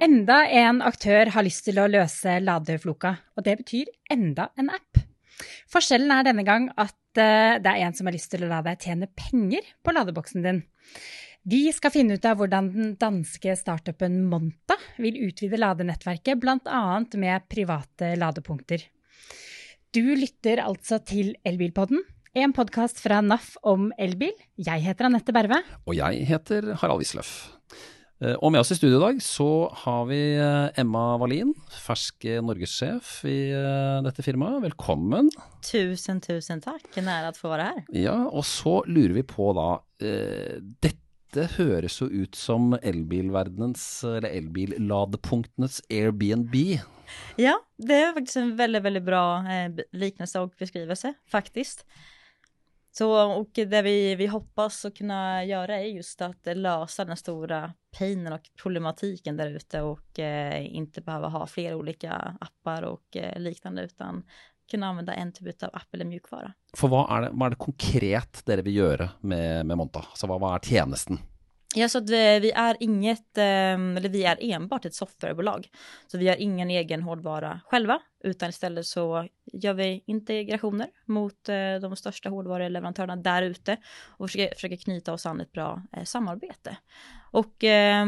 Enda 0.00 0.46
en 0.48 0.78
aktør 0.80 1.28
har 1.34 1.44
lyst 1.44 1.66
til 1.66 1.76
å 1.76 1.84
løse 1.90 2.38
ladefloka, 2.40 3.10
og 3.36 3.44
det 3.44 3.58
betyr 3.60 3.90
enda 4.08 4.46
en 4.56 4.70
app. 4.72 4.96
Forskjellen 5.68 6.14
er 6.14 6.24
denne 6.24 6.44
gang 6.46 6.70
at 6.80 7.20
eh, 7.20 7.58
det 7.60 7.68
er 7.68 7.82
en 7.84 7.96
som 7.96 8.08
har 8.08 8.16
lyst 8.16 8.30
til 8.32 8.46
å 8.46 8.48
la 8.48 8.62
deg 8.64 8.80
tjene 8.80 9.10
penger 9.12 9.68
på 9.84 9.92
ladeboksen 9.92 10.46
din. 10.46 10.62
Vi 11.52 11.66
skal 11.76 11.92
finne 11.92 12.16
ut 12.16 12.24
av 12.24 12.40
hvordan 12.40 12.72
den 12.72 12.94
danske 13.00 13.52
startupen 13.60 14.22
Monta 14.32 14.78
vil 14.96 15.20
utvide 15.26 15.60
ladenettverket, 15.60 16.40
bl.a. 16.40 16.82
med 17.20 17.50
private 17.52 18.14
ladepunkter. 18.16 18.88
Du 19.92 20.04
lytter 20.16 20.64
altså 20.64 21.02
til 21.04 21.34
Elbilpodden, 21.44 22.00
en 22.40 22.56
podkast 22.56 23.04
fra 23.04 23.20
NAF 23.20 23.58
om 23.68 23.90
elbil. 24.00 24.32
Jeg 24.56 24.80
heter 24.88 25.12
Anette 25.12 25.36
Berve. 25.36 25.60
Og 25.84 25.96
jeg 26.00 26.24
heter 26.32 26.72
Harald 26.80 27.04
Wisløff. 27.04 27.50
Og 28.20 28.50
med 28.52 28.60
oss 28.60 28.68
i 28.74 28.76
studio 28.76 28.98
i 28.98 29.00
dag 29.00 29.20
så 29.24 29.48
har 29.80 30.02
vi 30.10 30.18
eh, 30.36 30.80
Emma 30.80 31.14
Wallin, 31.16 31.54
fersk 31.72 32.26
norgessjef 32.44 33.22
i 33.24 33.36
eh, 33.56 34.00
dette 34.04 34.24
firmaet. 34.26 34.60
Velkommen. 34.66 35.30
Tusen, 35.64 36.20
tusen 36.20 36.60
takk. 36.60 36.84
En 37.00 37.08
ære 37.08 37.30
å 37.32 37.38
få 37.38 37.54
være 37.54 37.70
her. 37.70 37.80
Ja, 37.96 38.18
og 38.28 38.44
så 38.44 38.82
lurer 38.84 39.16
vi 39.16 39.24
på 39.24 39.54
da 39.56 39.70
eh, 40.04 40.60
Dette 40.84 41.48
høres 41.56 41.96
jo 42.02 42.10
ut 42.12 42.36
som 42.36 42.74
elbilverdenens, 42.76 43.88
eller 44.04 44.28
elbilladepunktenes 44.42 45.80
Airbnb. 45.88 46.60
Ja, 47.40 47.56
det 47.80 48.02
er 48.02 48.16
faktisk 48.18 48.42
en 48.42 48.56
veldig, 48.60 48.84
veldig 48.84 49.06
bra 49.06 49.24
liknelse 49.96 50.44
og 50.44 50.52
beskrivelse, 50.60 51.14
faktisk. 51.30 51.86
Så, 52.92 53.32
och 53.32 53.50
det 53.54 53.82
vi, 53.82 54.14
vi 54.14 54.26
hoppas 54.26 54.84
att 54.84 54.96
kunna 54.96 55.44
göra 55.44 55.78
är 55.78 55.84
just 55.84 56.20
att 56.20 56.46
lösa 56.56 57.04
den 57.04 57.16
stora 57.16 57.72
painen 57.98 58.32
och 58.32 58.50
problematiken 58.62 59.36
där 59.36 59.50
ute 59.50 59.82
och 59.82 60.18
eh, 60.18 60.74
inte 60.76 61.00
behöva 61.00 61.28
ha 61.28 61.46
flera 61.46 61.76
olika 61.76 62.36
appar 62.40 62.82
och 62.82 63.16
eh, 63.16 63.40
liknande 63.40 63.82
utan 63.82 64.22
kunna 64.70 64.86
använda 64.86 65.14
en 65.14 65.32
typ 65.32 65.62
av 65.62 65.70
app 65.72 65.94
eller 65.94 66.04
mjukvara. 66.04 66.52
För 66.76 66.88
vad 66.88 67.16
är 67.16 67.22
det, 67.22 67.30
vad 67.32 67.46
är 67.46 67.50
det 67.50 67.56
konkret 67.56 68.46
dere 68.46 68.62
vi 68.62 68.70
gör 68.70 69.08
med, 69.20 69.66
med 69.66 69.76
Monta? 69.76 70.04
Så 70.14 70.26
vad, 70.26 70.40
vad 70.40 70.54
är 70.54 70.58
tjänsten? 70.58 71.18
Ja, 71.74 71.88
så 71.88 71.98
att 71.98 72.10
vi, 72.10 72.40
vi 72.40 72.50
är 72.50 72.76
inget, 72.80 73.38
ehm, 73.38 73.96
eller 73.96 74.08
vi 74.08 74.24
är 74.24 74.38
enbart 74.40 74.84
ett 74.84 74.94
softwarebolag. 74.94 75.68
Så 76.06 76.18
vi 76.18 76.28
har 76.28 76.36
ingen 76.36 76.70
egen 76.70 77.02
hårdvara 77.02 77.60
själva, 77.64 78.00
utan 78.24 78.48
istället 78.48 78.86
så 78.86 79.28
gör 79.52 79.74
vi 79.74 80.04
integrationer 80.06 80.88
mot 81.06 81.48
eh, 81.48 81.74
de 81.80 81.96
största 81.96 82.28
hårdvaruleverantörerna 82.28 83.16
där 83.16 83.42
ute 83.42 83.76
och 84.08 84.30
försöker, 84.30 84.54
försöker 84.54 84.76
knyta 84.76 85.12
oss 85.12 85.26
an 85.26 85.40
ett 85.40 85.52
bra 85.52 85.82
eh, 85.96 86.04
samarbete. 86.04 86.76
Och 87.32 87.64
eh, 87.64 88.06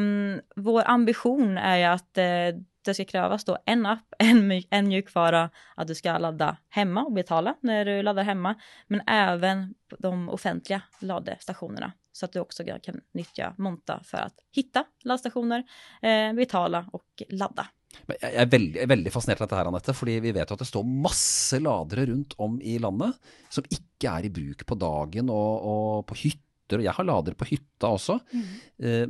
vår 0.56 0.82
ambition 0.86 1.58
är 1.58 1.76
ju 1.76 1.84
att 1.84 2.18
eh, 2.18 2.62
det 2.84 2.94
ska 2.94 3.04
krävas 3.04 3.44
då 3.44 3.58
en 3.66 3.86
app, 3.86 4.06
en, 4.18 4.62
en 4.70 4.88
mjukvara, 4.88 5.50
att 5.76 5.86
du 5.86 5.94
ska 5.94 6.18
ladda 6.18 6.56
hemma 6.68 7.04
och 7.04 7.12
betala 7.12 7.54
när 7.60 7.84
du 7.84 8.02
laddar 8.02 8.22
hemma, 8.22 8.54
men 8.86 9.00
även 9.06 9.74
de 9.98 10.28
offentliga 10.28 10.82
laddstationerna 11.00 11.92
så 12.12 12.24
att 12.24 12.32
du 12.32 12.40
också 12.40 12.64
kan 12.64 13.00
nyttja 13.12 13.54
Monta 13.58 14.00
för 14.04 14.18
att 14.18 14.34
hitta 14.52 14.84
laddstationer, 15.04 15.64
eh, 16.02 16.32
betala 16.32 16.86
och 16.92 17.22
ladda. 17.28 17.66
Jeg 18.08 18.32
er 18.32 18.48
veldig, 18.48 18.78
jeg 18.78 18.86
er 18.86 18.88
veldig 18.88 19.10
fascinert 19.12 19.42
av 19.42 19.46
dette 19.46 19.58
her, 19.58 19.68
Anette, 19.68 19.92
fordi 19.92 20.14
vi 20.24 20.30
vet 20.32 20.48
jo 20.48 20.56
at 20.56 20.62
det 20.62 20.68
står 20.70 20.86
masse 21.04 21.58
ladere 21.60 22.06
rundt 22.08 22.32
om 22.40 22.54
i 22.64 22.78
landet 22.80 23.18
som 23.52 23.66
ikke 23.68 24.14
er 24.14 24.28
i 24.28 24.32
bruk 24.32 24.64
på 24.64 24.78
dagen 24.80 25.28
og, 25.28 25.66
og 25.72 26.06
på 26.08 26.16
hytter 26.22 26.51
hytter, 26.72 26.82
og 26.82 26.88
jeg 26.88 26.96
har 26.96 27.08
ladere 27.08 27.38
på 27.38 27.48
hytta 27.50 27.90
også. 27.92 28.18
Mm. 28.32 28.46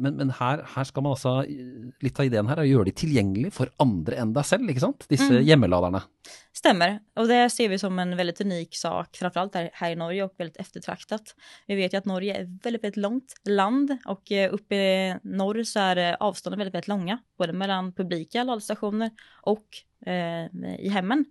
Men, 0.03 0.17
men 0.19 0.33
her, 0.37 0.65
her, 0.75 0.85
skal 0.85 1.05
man 1.05 1.15
altså 1.15 1.31
Litt 2.03 2.19
av 2.21 2.27
ideen 2.27 2.49
her 2.51 2.59
er 2.61 2.67
å 2.67 2.69
gjøre 2.69 2.91
de 2.91 2.95
tilgjengelig 2.99 3.53
for 3.57 3.71
andre 3.81 4.19
enn 4.21 4.35
deg 4.37 4.45
selv, 4.45 4.69
ikke 4.69 4.83
sant? 4.83 5.07
Disse 5.11 5.31
mm. 5.31 5.45
hjemmeladerne. 5.47 6.03
Stämmer, 6.53 6.99
och 7.17 7.29
det 7.29 7.51
ser 7.51 7.69
vi 7.69 7.79
som 7.79 7.99
en 7.99 8.17
väldigt 8.17 8.41
unik 8.41 8.77
sak, 8.77 9.17
framförallt 9.17 9.55
här, 9.55 9.71
här 9.73 9.91
i 9.91 9.97
Norge 9.97 10.25
och 10.25 10.35
väldigt 10.39 10.57
eftertraktat. 10.57 11.35
Vi 11.67 11.75
vet 11.75 11.93
ju 11.93 11.99
att 11.99 12.05
Norge 12.05 12.35
är 12.35 12.59
väldigt, 12.63 12.85
väldigt 12.85 12.97
långt 12.97 13.35
land 13.45 13.97
och 14.05 14.33
eh, 14.33 14.55
uppe 14.55 14.75
i 14.75 15.17
norr 15.23 15.63
så 15.63 15.81
är 15.81 16.23
avstånden 16.23 16.59
väldigt, 16.59 16.75
väldigt 16.75 16.89
långa, 16.89 17.19
både 17.39 17.53
mellan 17.53 17.93
publika 17.93 18.45
ladestationer 18.45 19.11
och 19.43 19.67
eh, 20.07 20.47
i 20.79 20.89
hemmen. 20.89 21.25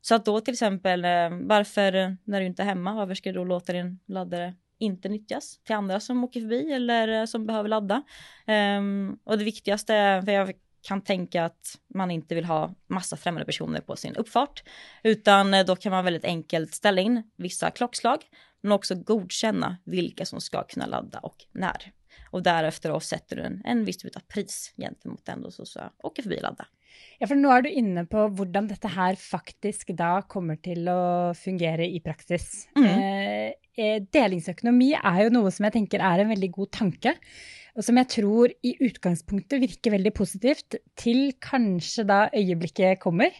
Så 0.00 0.14
att 0.14 0.24
då 0.24 0.40
till 0.40 0.52
exempel, 0.52 1.04
eh, 1.04 1.30
varför 1.30 2.16
när 2.24 2.40
du 2.40 2.46
inte 2.46 2.62
är 2.62 2.66
hemma, 2.66 2.94
varför 2.94 3.14
ska 3.14 3.32
du 3.32 3.38
då 3.38 3.44
låta 3.44 3.72
din 3.72 3.98
laddare 4.06 4.54
inte 4.82 5.08
nyttjas 5.08 5.58
till 5.64 5.74
andra 5.76 6.00
som 6.00 6.24
åker 6.24 6.40
förbi 6.40 6.72
eller 6.72 7.08
eh, 7.08 7.24
som 7.24 7.46
behöver 7.46 7.68
ladda. 7.68 8.02
Um, 8.46 9.18
och 9.24 9.38
det 9.38 9.44
viktigaste, 9.44 10.22
för 10.24 10.32
jag 10.32 10.52
kan 10.82 11.00
tänka 11.00 11.44
att 11.44 11.78
man 11.94 12.10
inte 12.10 12.34
vill 12.34 12.44
ha 12.44 12.74
massa 12.86 13.16
främmande 13.16 13.46
personer 13.46 13.80
på 13.80 13.96
sin 13.96 14.16
uppfart, 14.16 14.62
utan 15.02 15.54
eh, 15.54 15.64
då 15.64 15.76
kan 15.76 15.92
man 15.92 16.04
väldigt 16.04 16.24
enkelt 16.24 16.74
ställa 16.74 17.00
in 17.00 17.22
vissa 17.36 17.70
klockslag, 17.70 18.18
men 18.60 18.72
också 18.72 18.94
godkänna 18.94 19.76
vilka 19.84 20.24
som 20.24 20.40
ska 20.40 20.62
kunna 20.62 20.86
ladda 20.86 21.18
och 21.18 21.36
när. 21.52 21.92
Och 22.30 22.42
därefter 22.42 22.88
då 22.88 23.00
sätter 23.00 23.36
du 23.36 23.42
en, 23.42 23.62
en 23.64 23.84
viss 23.84 23.96
typ 23.96 24.16
av 24.16 24.20
pris 24.20 24.74
gentemot 24.76 25.26
den 25.26 25.42
då 25.42 25.50
som 25.50 25.66
ska 25.66 25.80
åka 26.02 26.22
förbi 26.22 26.36
och 26.36 26.42
ladda. 26.42 26.66
Ja, 27.20 27.28
for 27.30 27.38
nå 27.38 27.52
er 27.54 27.64
du 27.64 27.70
inne 27.70 28.04
på 28.10 28.26
hvordan 28.36 28.68
dette 28.68 28.90
her 28.92 29.16
faktisk 29.20 29.92
da 29.96 30.22
kommer 30.28 30.58
til 30.60 30.88
å 30.90 31.32
fungere 31.38 31.86
i 31.88 32.00
praksis. 32.04 32.66
Mm. 32.76 32.88
Eh, 32.90 33.52
Eh, 33.78 34.02
delingsøkonomi 34.12 34.92
er 34.98 35.24
jo 35.24 35.32
noe 35.32 35.50
som 35.54 35.66
jeg 35.68 35.76
tenker 35.78 36.02
er 36.04 36.22
en 36.22 36.32
veldig 36.32 36.50
god 36.52 36.72
tanke. 36.76 37.14
Og 37.72 37.86
som 37.86 37.96
jeg 37.96 38.10
tror 38.12 38.52
i 38.68 38.74
utgangspunktet 38.84 39.62
virker 39.62 39.94
veldig 39.94 40.12
positivt, 40.12 40.76
til 40.98 41.32
kanskje 41.40 42.04
da 42.08 42.26
øyeblikket 42.36 43.00
kommer. 43.00 43.32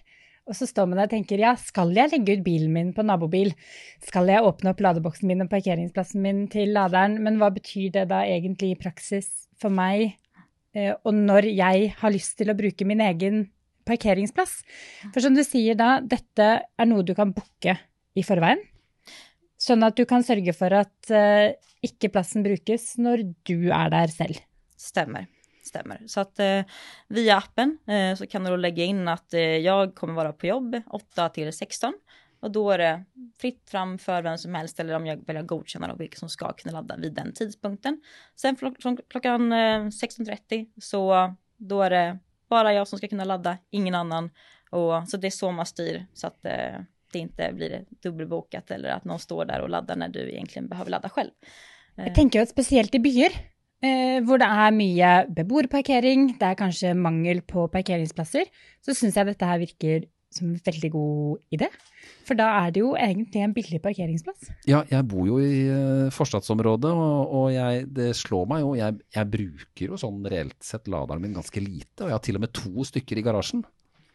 Og 0.49 0.57
så 0.59 0.67
står 0.67 0.89
man 0.89 0.99
der 0.99 1.11
og 1.11 1.13
tenker 1.13 1.39
ja, 1.39 1.53
skal 1.61 1.93
jeg 1.95 2.11
legge 2.15 2.39
ut 2.39 2.47
bilen 2.47 2.73
min 2.75 2.91
på 2.97 3.05
nabobil? 3.07 3.53
Skal 4.03 4.33
jeg 4.33 4.43
åpne 4.43 4.73
opp 4.73 4.81
ladeboksen 4.83 5.29
min 5.31 5.45
og 5.45 5.53
parkeringsplassen 5.53 6.25
min 6.25 6.47
til 6.51 6.73
laderen? 6.75 7.21
Men 7.23 7.39
hva 7.39 7.53
betyr 7.55 7.93
det 7.95 8.09
da 8.11 8.25
egentlig 8.27 8.73
i 8.73 8.81
praksis 8.81 9.29
for 9.61 9.71
meg 9.71 10.17
eh, 10.75 10.97
og 10.97 11.13
når 11.15 11.53
jeg 11.53 11.93
har 12.01 12.15
lyst 12.17 12.41
til 12.41 12.51
å 12.51 12.59
bruke 12.59 12.89
min 12.89 13.05
egen 13.05 13.45
parkeringsplass. 13.87 14.61
For 15.13 15.23
som 15.23 15.37
du 15.37 15.45
sier 15.47 15.79
da, 15.79 15.97
dette 16.01 16.51
er 16.63 16.89
noe 16.89 17.07
du 17.07 17.15
kan 17.19 17.35
booke 17.35 17.77
i 18.15 18.25
forveien. 18.27 18.63
Sånn 19.63 19.87
at 19.87 19.99
du 19.99 20.03
kan 20.11 20.25
sørge 20.27 20.55
for 20.59 20.75
at 20.75 21.13
uh, 21.15 21.53
ikke 21.87 22.11
plassen 22.15 22.43
brukes 22.47 22.97
når 22.99 23.29
du 23.47 23.71
er 23.71 23.93
der 23.95 24.11
selv. 24.11 24.43
Stämmer. 24.79 25.29
Stämmer. 25.63 26.01
Så 26.07 26.21
att 26.21 26.39
eh, 26.39 26.65
via 27.09 27.37
appen 27.37 27.79
eh, 27.87 28.17
så 28.17 28.27
kan 28.27 28.45
du 28.45 28.51
då 28.51 28.57
lägga 28.57 28.85
in 28.85 29.09
att 29.09 29.35
eh, 29.35 29.41
jag 29.41 29.95
kommer 29.95 30.15
vara 30.15 30.33
på 30.33 30.47
jobb 30.47 30.83
8 30.91 31.29
till 31.29 31.53
16 31.53 31.95
och 32.41 32.51
då 32.51 32.71
är 32.71 32.79
det 32.79 33.05
fritt 33.39 33.71
fram 33.71 33.99
för 33.99 34.23
vem 34.23 34.39
som 34.39 34.55
helst 34.55 34.81
eller 34.81 34.95
om 34.95 35.07
jag 35.07 35.27
väljer 35.27 35.43
godkänna 35.43 35.89
då, 35.89 35.95
vilka 35.95 36.19
som 36.19 36.29
ska 36.29 36.53
kunna 36.53 36.73
ladda 36.73 36.97
vid 36.97 37.15
den 37.15 37.33
tidpunkten. 37.33 38.03
Sen 38.37 38.57
från 38.57 38.97
klockan 39.09 39.53
eh, 39.53 39.57
16.30 39.57 40.67
så 40.81 41.35
då 41.57 41.83
är 41.83 41.91
det 41.91 42.19
bara 42.49 42.73
jag 42.73 42.89
som 42.89 42.99
ska 42.99 43.09
kunna 43.09 43.25
ladda, 43.25 43.59
ingen 43.71 43.95
annan. 43.95 44.31
Och, 44.71 45.09
så 45.09 45.17
det 45.17 45.27
är 45.27 45.31
så 45.31 45.53
man 45.53 45.67
styr 45.67 46.07
så 46.15 46.27
att 46.27 46.45
eh, 46.45 46.81
det 47.13 47.19
inte 47.19 47.53
blir 47.53 47.85
dubbelbokat 48.03 48.71
eller 48.71 48.89
att 48.89 49.05
någon 49.05 49.19
står 49.19 49.45
där 49.45 49.61
och 49.61 49.71
laddar 49.71 49.97
när 49.97 50.09
du 50.09 50.31
egentligen 50.31 50.69
behöver 50.69 50.91
ladda 50.91 51.09
själv. 51.09 51.31
Jag 51.95 52.15
tänker 52.15 52.43
att 52.43 52.49
speciellt 52.49 52.95
i 52.95 52.99
byer, 52.99 53.33
eh, 53.83 54.23
hvor 54.25 54.39
det 54.41 54.49
er 54.49 54.73
mye 54.73 55.11
beboerparkering, 55.29 56.33
det 56.41 56.49
er 56.49 56.57
kanskje 56.57 56.95
mangel 56.97 57.43
på 57.43 57.67
parkeringsplasser, 57.69 58.49
så 58.81 58.95
syns 58.97 59.19
jeg 59.19 59.29
dette 59.29 59.49
her 59.49 59.61
virker 59.61 60.07
som 60.33 60.49
en 60.49 60.61
veldig 60.65 60.91
god 60.95 61.43
idé. 61.53 61.69
For 62.27 62.39
da 62.39 62.49
er 62.63 62.73
det 62.73 62.81
jo 62.83 62.95
egentlig 62.97 63.43
en 63.45 63.53
billig 63.53 63.83
parkeringsplass. 63.85 64.49
Ja, 64.69 64.83
jeg 64.89 65.05
bor 65.11 65.27
jo 65.29 65.39
i 65.43 65.67
uh, 65.69 66.09
forstadsområdet, 66.15 66.93
og, 66.93 67.35
og 67.37 67.47
jeg, 67.53 67.85
det 67.93 68.13
slår 68.17 68.49
meg 68.51 68.65
jo. 68.65 68.73
Jeg, 68.79 68.99
jeg, 69.15 69.31
bruker 69.37 69.93
jo 69.93 70.01
sånn 70.01 70.25
reelt 70.33 70.59
sett 70.65 70.89
laderen 70.93 71.23
min 71.25 71.37
ganske 71.37 71.63
lite, 71.63 72.03
og 72.03 72.09
jeg 72.09 72.17
har 72.17 72.25
til 72.25 72.41
og 72.41 72.47
med 72.47 72.55
to 72.57 72.89
stykker 72.89 73.21
i 73.21 73.27
garasjen. 73.27 73.65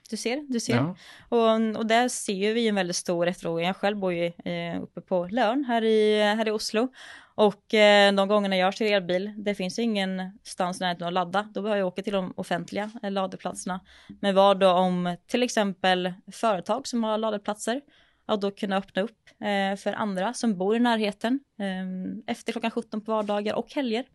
Du 0.09 0.17
ser, 0.17 0.45
du 0.49 0.59
ser. 0.59 0.75
Ja. 0.75 0.95
Och, 1.29 1.77
och 1.77 1.85
där 1.85 2.07
ser 2.07 2.53
vi 2.53 2.67
en 2.67 2.75
väldigt 2.75 2.95
stor 2.95 3.27
efterfrågan. 3.27 3.67
Jag 3.67 3.75
själv 3.75 3.97
bor 3.97 4.13
ju 4.13 4.25
eh, 4.25 4.83
uppe 4.83 5.01
på 5.01 5.27
Lörn 5.31 5.65
här 5.67 5.83
i, 5.83 6.21
här 6.21 6.47
i 6.47 6.51
Oslo. 6.51 6.87
Och 7.35 7.73
eh, 7.73 8.13
de 8.13 8.27
gångerna 8.27 8.57
jag 8.57 8.73
kör 8.73 8.85
elbil, 8.85 9.33
det 9.37 9.55
finns 9.55 9.79
ingenstans 9.79 10.79
närheten 10.79 11.07
att 11.07 11.13
ladda. 11.13 11.49
Då 11.53 11.61
behöver 11.61 11.79
jag 11.79 11.87
åka 11.87 12.01
till 12.01 12.13
de 12.13 12.33
offentliga 12.35 12.91
eh, 13.03 13.11
ladeplatserna. 13.11 13.79
Men 14.21 14.35
vad 14.35 14.59
då 14.59 14.71
om 14.71 15.17
till 15.27 15.43
exempel 15.43 16.13
företag 16.31 16.87
som 16.87 17.03
har 17.03 17.17
ladeplatser, 17.17 17.81
att 18.25 18.41
då 18.41 18.51
kunna 18.51 18.77
öppna 18.77 19.01
upp 19.01 19.29
eh, 19.41 19.77
för 19.77 19.93
andra 19.93 20.33
som 20.33 20.57
bor 20.57 20.75
i 20.75 20.79
närheten 20.79 21.39
eh, 21.59 22.33
efter 22.33 22.51
klockan 22.51 22.71
17 22.71 23.01
på 23.01 23.11
vardagar 23.11 23.55
och 23.55 23.73
helger. 23.73 24.05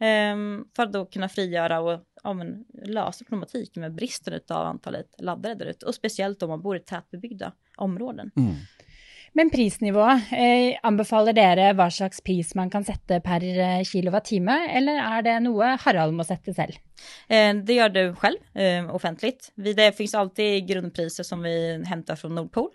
Eh, 0.00 0.36
för 0.76 0.82
att 0.82 0.92
då 0.92 1.06
kunna 1.06 1.28
frigöra 1.28 1.80
och 1.80 2.00
ja, 2.22 2.32
men, 2.32 2.64
lösa 2.84 3.24
problematiken 3.24 3.80
med 3.80 3.94
bristen 3.94 4.40
av 4.50 4.66
antalet 4.66 5.14
laddare 5.18 5.54
där 5.54 5.66
ute. 5.66 5.86
Och 5.86 5.94
speciellt 5.94 6.42
om 6.42 6.48
man 6.48 6.62
bor 6.62 6.76
i 6.76 6.80
tätbebyggda 6.80 7.52
områden. 7.76 8.30
Mm. 8.36 8.54
Men 9.32 9.50
prisnivået, 9.50 10.32
eh, 10.32 10.78
anbefaler 10.82 11.34
dere 11.36 11.68
hva 11.78 11.86
slags 11.90 12.20
pris 12.26 12.54
man 12.58 12.70
kan 12.70 12.84
sette 12.84 13.20
per 13.22 13.44
eh, 13.46 13.82
kilowattime, 13.86 14.56
eller 14.74 14.98
er 14.98 15.22
det 15.22 15.36
noe 15.44 15.76
Harald 15.84 16.16
må 16.18 16.26
sette 16.26 16.54
selv? 16.56 16.74
Eh, 17.28 17.54
det 17.54 17.76
gör 17.78 17.88
du 17.94 18.14
själv 18.14 18.38
eh, 18.54 18.94
offentligt. 18.94 19.52
Vi, 19.54 19.72
det 19.72 19.92
finns 19.96 20.14
alltid 20.14 20.66
grundpriser 20.66 21.24
som 21.24 21.42
vi 21.42 21.84
hämtar 21.86 22.16
från 22.16 22.34
Nordpol. 22.34 22.70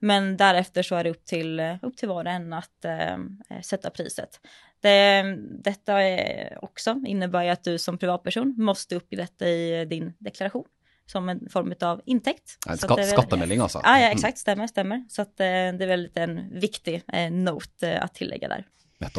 Men 0.00 0.36
därefter 0.36 0.82
så 0.82 0.94
är 0.94 1.04
det 1.04 1.10
upp 1.10 1.24
till, 1.24 1.60
upp 1.82 1.96
till 1.96 2.08
var 2.08 2.24
och 2.24 2.30
en 2.30 2.52
att 2.52 2.84
eh, 2.84 3.60
sätta 3.62 3.90
priset. 3.90 4.40
Det, 4.80 5.36
detta 5.64 6.02
är 6.02 6.58
också 6.64 7.00
innebär 7.06 7.48
att 7.48 7.64
du 7.64 7.78
som 7.78 7.98
privatperson 7.98 8.54
måste 8.58 8.96
uppge 8.96 9.16
detta 9.16 9.48
i 9.48 9.84
din 9.84 10.12
deklaration 10.18 10.64
som 11.10 11.28
en 11.28 11.48
form 11.50 11.74
av 11.80 12.00
intäkt. 12.04 12.58
En 12.68 12.78
skatt, 12.78 13.08
skattemelding 13.08 13.60
alltså? 13.60 13.80
Ja, 13.84 13.98
ja, 13.98 14.06
mm. 14.06 14.12
exakt, 14.12 14.38
stämmer, 14.38 14.66
stämmer. 14.66 15.04
Så 15.08 15.22
att, 15.22 15.40
eh, 15.40 15.46
det 15.46 15.84
är 15.84 15.86
väldigt 15.86 16.16
en 16.16 16.60
viktig 16.60 17.02
eh, 17.12 17.30
not 17.30 17.82
eh, 17.82 18.04
att 18.04 18.14
tillägga 18.14 18.48
där. 18.48 18.64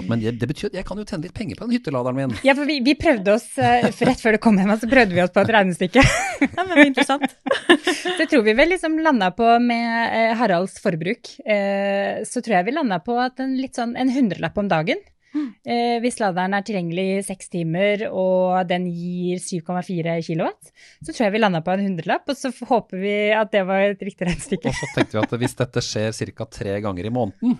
Men 0.07 0.19
det 0.19 0.47
betyr 0.47 0.67
at 0.67 0.73
jeg 0.75 0.83
kan 0.83 0.99
jo 0.99 1.05
tjene 1.07 1.23
litt 1.23 1.35
penger 1.37 1.55
på 1.55 1.63
den 1.63 1.71
hytteladeren 1.71 2.17
min. 2.17 2.33
Ja, 2.43 2.51
for 2.51 2.67
vi, 2.67 2.81
vi 2.83 2.97
prøvde 2.99 3.37
oss, 3.37 3.45
rett 3.55 4.19
før 4.19 4.35
du 4.35 4.39
kom 4.43 4.57
hjem, 4.59 4.73
så 4.75 4.89
prøvde 4.91 5.15
vi 5.15 5.21
oss 5.23 5.31
på 5.31 5.39
et 5.39 5.53
regnestykke. 5.55 6.03
ja, 6.57 6.65
men 6.67 6.81
interessant. 6.83 7.23
det 8.17 8.27
tror 8.31 8.43
vi 8.43 8.57
vel 8.59 8.73
liksom 8.75 8.97
landa 8.99 9.29
på 9.31 9.47
med 9.63 10.35
Haralds 10.35 10.81
forbruk. 10.83 11.31
Så 12.27 12.43
tror 12.43 12.57
jeg 12.57 12.67
vi 12.67 12.75
landa 12.75 12.99
på 12.99 13.15
at 13.23 13.39
en 13.39 13.55
en 13.95 14.11
hundrelapp 14.17 14.59
om 14.59 14.67
dagen. 14.67 14.99
Eh, 15.35 15.99
hvis 16.01 16.17
laderen 16.21 16.55
er 16.57 16.63
tilgjengelig 16.65 17.05
i 17.11 17.21
seks 17.27 17.51
timer 17.53 18.07
og 18.09 18.65
den 18.69 18.87
gir 18.89 19.41
7,4 19.43 20.15
kilowatt, 20.25 20.71
så 21.03 21.11
tror 21.11 21.27
jeg 21.27 21.35
vi 21.35 21.41
landa 21.43 21.61
på 21.65 21.75
en 21.75 21.85
hundrelapp, 21.85 22.25
og 22.31 22.39
så 22.39 22.51
håper 22.71 23.03
vi 23.03 23.15
at 23.35 23.51
det 23.53 23.61
var 23.69 23.85
et 23.91 24.03
riktig 24.05 24.29
regnestykke. 24.29 24.71
Og 24.71 24.79
så 24.79 24.89
tenkte 24.95 25.17
vi 25.17 25.23
at 25.23 25.37
hvis 25.43 25.57
dette 25.59 25.85
skjer 25.85 26.33
ca. 26.33 26.49
tre 26.59 26.79
ganger 26.85 27.09
i 27.09 27.13
måneden, 27.13 27.57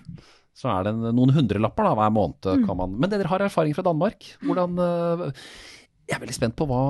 så 0.60 0.74
er 0.74 0.89
det 0.89 0.95
noen 1.16 1.33
hundrelapper 1.36 1.88
da, 1.88 1.95
hver 2.01 2.13
måned. 2.16 2.50
Mm. 2.50 2.68
kan 2.68 2.80
man. 2.81 3.00
Men 3.00 3.12
dere 3.13 3.30
har 3.31 3.45
erfaring 3.45 3.75
fra 3.77 3.86
Danmark. 3.86 4.31
Hvordan 4.44 4.80
eh, 4.83 5.25
Jeg 6.10 6.18
er 6.18 6.24
veldig 6.25 6.36
spent 6.39 6.57
på 6.57 6.66
hva 6.68 6.83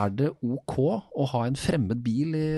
Er 0.00 0.12
det 0.14 0.32
ok 0.42 0.76
å 0.80 1.28
ha 1.32 1.44
en 1.46 1.58
fremmed 1.58 2.02
bil 2.04 2.34
i, 2.38 2.48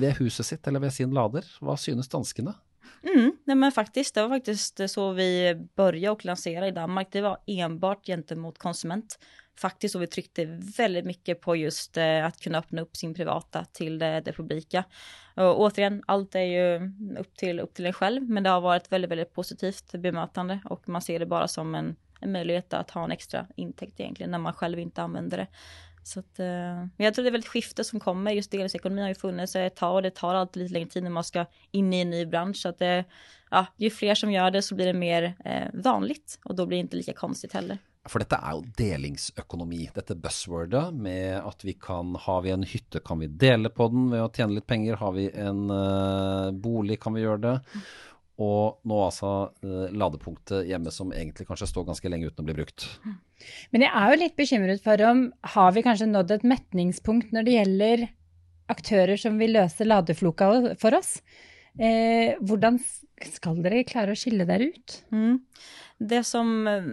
ved 0.00 0.20
huset 0.20 0.46
sitt 0.46 0.68
eller 0.68 0.84
ved 0.84 0.94
sin 0.94 1.16
lader? 1.16 1.48
Hva 1.60 1.76
synes 1.80 2.08
danskene? 2.12 2.54
Mm, 3.02 3.32
nej 3.44 3.56
men 3.56 3.72
faktiskt, 3.72 4.14
det 4.14 4.22
var 4.22 4.28
faktiskt 4.28 4.80
så 4.90 5.12
vi 5.12 5.54
började 5.76 6.10
och 6.10 6.24
lansera 6.24 6.68
i 6.68 6.70
Danmark. 6.70 7.08
Det 7.10 7.20
var 7.20 7.38
enbart 7.46 8.06
gentemot 8.06 8.58
konsument. 8.58 9.18
Faktiskt 9.58 9.94
och 9.94 10.02
vi 10.02 10.06
tryckte 10.06 10.44
väldigt 10.76 11.04
mycket 11.04 11.40
på 11.40 11.56
just 11.56 11.96
eh, 11.96 12.26
att 12.26 12.40
kunna 12.40 12.58
öppna 12.58 12.82
upp 12.82 12.96
sin 12.96 13.14
privata 13.14 13.64
till 13.64 13.98
det, 13.98 14.20
det 14.20 14.32
publika. 14.32 14.84
Och 15.36 15.60
återigen, 15.60 16.02
allt 16.06 16.34
är 16.34 16.40
ju 16.40 16.92
upp 17.18 17.36
till, 17.36 17.60
upp 17.60 17.74
till 17.74 17.86
en 17.86 17.92
själv, 17.92 18.30
men 18.30 18.42
det 18.42 18.50
har 18.50 18.60
varit 18.60 18.92
väldigt, 18.92 19.10
väldigt 19.10 19.34
positivt 19.34 19.92
bemötande 19.92 20.60
och 20.64 20.88
man 20.88 21.02
ser 21.02 21.18
det 21.18 21.26
bara 21.26 21.48
som 21.48 21.74
en, 21.74 21.96
en 22.20 22.32
möjlighet 22.32 22.74
att 22.74 22.90
ha 22.90 23.04
en 23.04 23.10
extra 23.10 23.46
intäkt 23.56 24.00
egentligen 24.00 24.30
när 24.30 24.38
man 24.38 24.52
själv 24.52 24.78
inte 24.78 25.02
använder 25.02 25.36
det. 25.36 25.46
Så 26.02 26.20
att, 26.20 26.38
eh, 26.38 26.46
men 26.46 26.90
jag 26.96 27.14
tror 27.14 27.22
det 27.22 27.28
är 27.28 27.32
väl 27.32 27.40
ett 27.40 27.46
skifte 27.48 27.84
som 27.84 28.00
kommer. 28.00 28.32
Just 28.32 28.50
delningsekonomin 28.50 29.02
har 29.02 29.08
ju 29.08 29.14
funnits 29.14 29.56
ett 29.56 29.76
tag 29.76 29.94
och 29.94 30.02
det 30.02 30.10
tar 30.10 30.34
alltid 30.34 30.62
lite 30.62 30.72
längre 30.72 30.88
tid 30.88 31.02
när 31.02 31.10
man 31.10 31.24
ska 31.24 31.46
in 31.70 31.92
i 31.92 32.00
en 32.00 32.10
ny 32.10 32.26
bransch. 32.26 32.56
Så 32.56 32.68
att 32.68 32.78
det, 32.78 33.04
ja, 33.50 33.66
ju 33.76 33.90
fler 33.90 34.14
som 34.14 34.32
gör 34.32 34.50
det 34.50 34.62
så 34.62 34.74
blir 34.74 34.86
det 34.86 34.92
mer 34.92 35.34
eh, 35.44 35.68
vanligt 35.72 36.38
och 36.44 36.54
då 36.54 36.66
blir 36.66 36.78
det 36.78 36.80
inte 36.80 36.96
lika 36.96 37.12
konstigt 37.12 37.52
heller. 37.52 37.78
För 38.08 38.18
detta 38.18 38.36
är 38.36 38.54
ju 38.54 38.62
delingsøkonomi, 38.76 39.90
dette 39.94 40.14
buzzwordet 40.14 40.94
med 40.94 41.38
att 41.38 41.64
vi 41.64 41.72
kan 41.72 42.14
Har 42.14 42.40
vi 42.42 42.50
en 42.50 42.62
hytte, 42.62 43.00
kan 43.04 43.18
vi 43.18 43.26
dela 43.26 43.68
på 43.68 43.88
den 43.88 44.10
ved 44.10 44.22
å 44.24 44.30
tjene 44.32 44.56
litt 44.56 44.66
penger. 44.66 44.96
Har 44.96 45.12
vi 45.12 45.28
en 45.30 45.70
uh, 45.70 46.50
bolig, 46.50 46.96
kan 47.00 47.14
vi 47.14 47.20
göra 47.20 47.38
det. 47.38 47.60
Og 48.40 48.80
nå 48.88 48.98
altså 49.04 49.30
eh, 49.64 49.90
ladepunktet 49.92 50.68
hjemme 50.70 50.92
som 50.94 51.12
egentlig 51.12 51.46
kanskje 51.48 51.68
står 51.68 51.90
ganske 51.90 52.12
lenge 52.12 52.30
uten 52.30 52.44
å 52.44 52.48
bli 52.48 52.56
brukt. 52.56 52.86
Men 53.72 53.84
jeg 53.84 53.92
er 53.92 54.12
jo 54.12 54.20
litt 54.22 54.38
bekymret 54.38 54.82
for 54.84 55.02
om 55.04 55.26
har 55.54 55.76
vi 55.76 55.84
kanskje 55.84 56.08
nådd 56.08 56.34
et 56.38 56.48
metningspunkt 56.48 57.34
når 57.36 57.46
det 57.46 57.56
gjelder 57.58 58.06
aktører 58.70 59.20
som 59.20 59.36
vil 59.40 59.56
løse 59.58 59.84
ladefloka 59.84 60.50
for 60.80 60.96
oss. 60.96 61.18
Eh, 61.76 62.36
hvordan 62.40 62.78
skal 63.28 63.60
dere 63.64 63.84
klare 63.88 64.14
å 64.14 64.18
skille 64.18 64.46
dere 64.48 64.70
ut? 64.72 64.96
Mm. 65.12 65.40
Det 66.10 66.22
som 66.26 66.54
eh, 66.70 66.88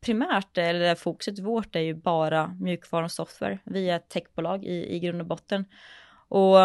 primärt, 0.00 0.58
eller 0.58 0.94
fokuset 0.94 1.38
vårt 1.38 1.76
är 1.76 1.80
ju 1.80 1.94
bara 1.94 2.56
mjukvara 2.60 3.04
och 3.04 3.12
software. 3.12 3.58
Vi 3.64 3.90
är 3.90 3.96
ett 3.96 4.08
techbolag 4.08 4.64
i, 4.64 4.96
i 4.96 4.98
grund 4.98 5.20
och 5.20 5.26
botten. 5.26 5.64
Och 6.28 6.58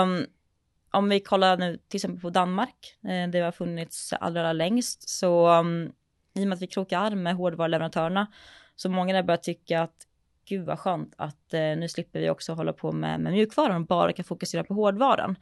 om 0.96 1.10
vi 1.10 1.20
kollar 1.20 1.58
nu 1.58 1.78
till 1.88 1.98
exempel 1.98 2.22
på 2.22 2.30
Danmark, 2.30 2.98
eh, 3.04 3.30
det 3.30 3.40
har 3.40 3.52
funnits 3.52 4.14
allra, 4.14 4.54
längst, 4.54 5.10
så 5.10 5.60
um, 5.60 5.92
i 6.34 6.44
och 6.44 6.48
med 6.48 6.56
att 6.56 6.62
vi 6.62 6.68
krokar 6.68 7.00
arm 7.00 7.24
med 7.24 7.36
hårdvaruleverantörerna, 7.36 8.28
så 8.76 8.90
många 8.90 9.14
där 9.14 9.24
börjar 9.24 9.38
tycka 9.38 9.82
att 9.82 10.08
gud 10.46 10.66
vad 10.66 10.80
skönt 10.80 11.14
att 11.18 11.54
eh, 11.54 11.60
nu 11.60 11.90
slipper 11.90 12.20
vi 12.20 12.30
också 12.30 12.54
hålla 12.54 12.74
på 12.74 12.92
med, 12.92 13.20
med 13.20 13.34
mjukvaran 13.34 13.82
och 13.82 13.88
bara 13.88 14.14
kan 14.14 14.26
fokusera 14.26 14.64
på 14.64 14.74
hårdvaran. 14.74 15.36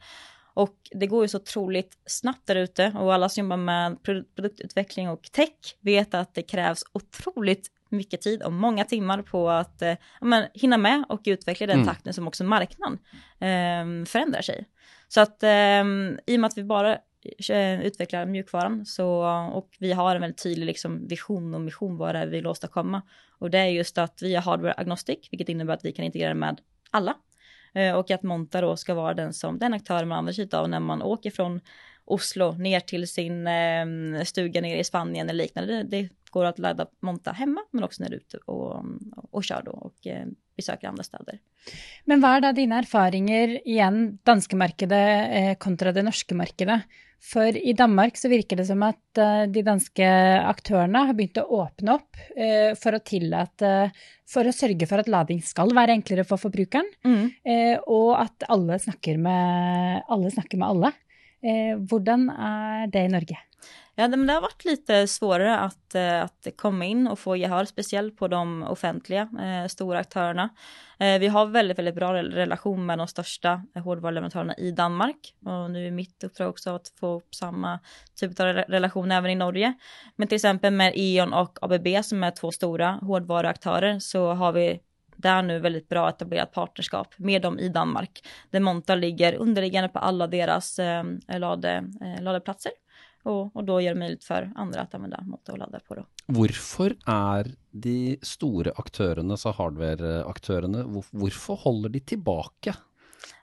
Och 0.54 0.76
det 0.90 1.06
går 1.06 1.24
ju 1.24 1.28
så 1.28 1.38
otroligt 1.38 1.98
snabbt 2.06 2.46
där 2.46 2.56
ute 2.56 2.92
och 2.98 3.14
alla 3.14 3.28
som 3.28 3.44
jobbar 3.44 3.56
med 3.56 4.02
produktutveckling 4.02 5.08
och 5.08 5.22
tech 5.22 5.76
vet 5.80 6.14
att 6.14 6.34
det 6.34 6.42
krävs 6.42 6.84
otroligt 6.92 7.70
mycket 7.94 8.20
tid 8.20 8.42
och 8.42 8.52
många 8.52 8.84
timmar 8.84 9.22
på 9.22 9.50
att 9.50 9.82
eh, 9.82 9.94
men, 10.20 10.46
hinna 10.54 10.76
med 10.76 11.04
och 11.08 11.20
utveckla 11.24 11.66
den 11.66 11.76
mm. 11.76 11.86
takten 11.86 12.14
som 12.14 12.28
också 12.28 12.44
marknaden 12.44 12.98
eh, 13.40 14.06
förändrar 14.06 14.42
sig. 14.42 14.68
Så 15.08 15.20
att 15.20 15.42
eh, 15.42 15.84
i 16.26 16.36
och 16.36 16.40
med 16.40 16.44
att 16.44 16.58
vi 16.58 16.64
bara 16.64 16.98
eh, 17.50 17.80
utvecklar 17.86 18.26
mjukvaran 18.26 18.86
så, 18.86 19.24
och 19.52 19.68
vi 19.78 19.92
har 19.92 20.14
en 20.14 20.20
väldigt 20.20 20.42
tydlig 20.42 20.66
liksom, 20.66 21.08
vision 21.08 21.54
och 21.54 21.60
mission 21.60 21.96
vad 21.96 22.14
det 22.14 22.18
är 22.18 22.26
vi 22.26 22.36
vill 22.36 22.46
åstadkomma. 22.46 23.02
Och 23.38 23.50
det 23.50 23.58
är 23.58 23.66
just 23.66 23.98
att 23.98 24.18
vi 24.22 24.34
är 24.34 24.40
hardware 24.40 24.74
agnostic, 24.76 25.28
vilket 25.30 25.48
innebär 25.48 25.74
att 25.74 25.84
vi 25.84 25.92
kan 25.92 26.04
integrera 26.04 26.34
med 26.34 26.60
alla. 26.90 27.14
Eh, 27.74 27.94
och 27.94 28.10
att 28.10 28.22
Monta 28.22 28.60
då 28.60 28.76
ska 28.76 28.94
vara 28.94 29.14
den 29.14 29.32
som 29.32 29.58
den 29.58 29.74
aktören 29.74 30.08
man 30.08 30.18
använder 30.18 30.32
sig 30.32 30.58
av 30.58 30.68
när 30.68 30.80
man 30.80 31.02
åker 31.02 31.30
från 31.30 31.60
Oslo 32.04 32.52
ner 32.52 32.80
till 32.80 33.08
sin 33.08 33.46
eh, 33.46 34.24
stuga 34.24 34.60
nere 34.60 34.78
i 34.78 34.84
Spanien 34.84 35.28
eller 35.28 35.44
liknande. 35.44 35.72
Det, 35.72 35.82
det 35.82 36.08
går 36.34 36.44
att 36.44 36.58
ladda 36.58 36.86
Monta 37.00 37.32
hemma 37.32 37.60
men 37.70 37.84
också 37.84 38.02
när 38.02 38.10
du 38.10 38.16
är 38.16 38.20
ute 38.20 38.36
och, 38.36 38.84
och 39.30 39.44
kör 39.44 39.62
då 39.64 39.72
och 39.72 40.06
eh, 40.06 40.26
besöker 40.56 40.88
andra 40.88 41.02
städer. 41.02 41.38
Men 42.04 42.20
vad 42.20 42.30
är 42.30 42.40
då 42.40 42.52
dina 42.52 42.78
erfarenheter 42.78 43.68
igen, 43.68 44.18
danska 44.22 44.56
marknaden 44.56 45.30
eh, 45.30 45.56
kontra 45.56 45.92
det 45.92 46.02
norska 46.02 46.34
marknaden? 46.34 46.80
För 47.24 47.56
i 47.56 47.72
Danmark 47.72 48.16
så 48.16 48.28
virker 48.28 48.56
det 48.56 48.64
som 48.64 48.82
att 48.82 49.18
uh, 49.18 49.46
de 49.48 49.62
danske 49.62 50.08
aktørene 50.44 51.06
har 51.08 51.16
begynt 51.16 51.38
å 51.40 51.46
åpne 51.62 51.94
opp 51.96 52.18
uh, 52.36 52.74
for 52.76 52.98
å 52.98 53.00
tillate 53.00 53.70
For 54.28 54.48
å 54.48 54.52
sørge 54.52 54.88
for 54.90 55.00
at 55.00 55.08
lading 55.08 55.40
skal 55.44 55.72
være 55.76 55.94
enklere 55.96 56.24
for 56.28 56.40
forbrukeren, 56.40 56.86
mm. 57.04 57.24
uh, 57.48 57.76
og 57.92 58.10
at 58.18 58.44
alle 58.52 58.76
snakker 58.80 59.20
med 59.20 60.04
alle. 60.08 60.32
Snakker 60.36 60.60
med 60.60 60.68
Eh, 61.44 61.76
hvordan 61.76 62.30
er 62.30 62.86
det 62.92 63.04
i 63.04 63.12
Norge? 63.12 63.38
Ja, 63.96 64.08
men 64.08 64.26
det 64.26 64.32
har 64.32 64.40
varit 64.40 64.64
lite 64.64 65.06
svårare 65.06 65.58
att, 65.58 65.94
eh, 65.94 66.22
att 66.22 66.48
komma 66.56 66.84
in 66.84 67.06
och 67.06 67.18
få 67.18 67.36
gehör, 67.36 67.64
speciellt 67.64 68.16
på 68.16 68.28
de 68.28 68.62
offentliga 68.62 69.28
eh, 69.42 69.68
stora 69.68 69.98
aktörerna. 69.98 70.48
Eh, 70.98 71.18
vi 71.18 71.26
har 71.26 71.46
väldigt, 71.46 71.78
väldigt 71.78 71.94
bra 71.94 72.14
relation 72.14 72.86
med 72.86 72.98
de 72.98 73.08
största 73.08 73.62
hårdvaruleverantörerna 73.74 74.54
i 74.54 74.70
Danmark 74.70 75.34
och 75.46 75.70
nu 75.70 75.86
är 75.86 75.90
mitt 75.90 76.24
uppdrag 76.24 76.50
också 76.50 76.70
att 76.70 76.92
få 77.00 77.22
samma 77.30 77.80
typ 78.14 78.40
av 78.40 78.46
relation 78.46 79.12
även 79.12 79.30
i 79.30 79.34
Norge. 79.34 79.74
Men 80.16 80.28
till 80.28 80.36
exempel 80.36 80.72
med 80.72 80.92
E.ON 80.96 81.32
och 81.32 81.58
ABB 81.62 82.04
som 82.04 82.24
är 82.24 82.30
två 82.30 82.52
stora 82.52 82.90
hårdvaruaktörer 82.90 83.98
så 83.98 84.32
har 84.32 84.52
vi 84.52 84.80
där 85.16 85.42
nu 85.42 85.58
väldigt 85.58 85.88
bra 85.88 86.08
etablerat 86.08 86.52
partnerskap 86.52 87.14
med 87.16 87.42
dem 87.42 87.58
i 87.58 87.68
Danmark. 87.68 88.28
Där 88.50 88.60
Monta 88.60 88.94
ligger 88.94 89.34
underliggande 89.34 89.88
på 89.88 89.98
alla 89.98 90.26
deras 90.26 90.78
eh, 90.78 91.04
lade, 91.28 91.84
eh, 92.00 92.22
ladeplatser 92.22 92.72
och, 93.22 93.56
och 93.56 93.64
då 93.64 93.80
gör 93.80 93.94
det 93.94 93.98
möjligt 93.98 94.24
för 94.24 94.52
andra 94.56 94.80
att 94.80 94.94
använda 94.94 95.20
mått 95.22 95.48
och 95.48 95.58
ladda 95.58 95.80
på. 95.80 95.94
Då. 95.94 96.06
Varför 96.26 96.96
är 97.06 97.46
de 97.70 98.18
stora 98.22 98.72
aktörerna, 98.76 99.36
så 99.36 99.50
hardware-aktörerna, 99.50 101.02
varför 101.10 101.54
håller 101.54 101.88
de 101.88 102.00
tillbaka? 102.00 102.76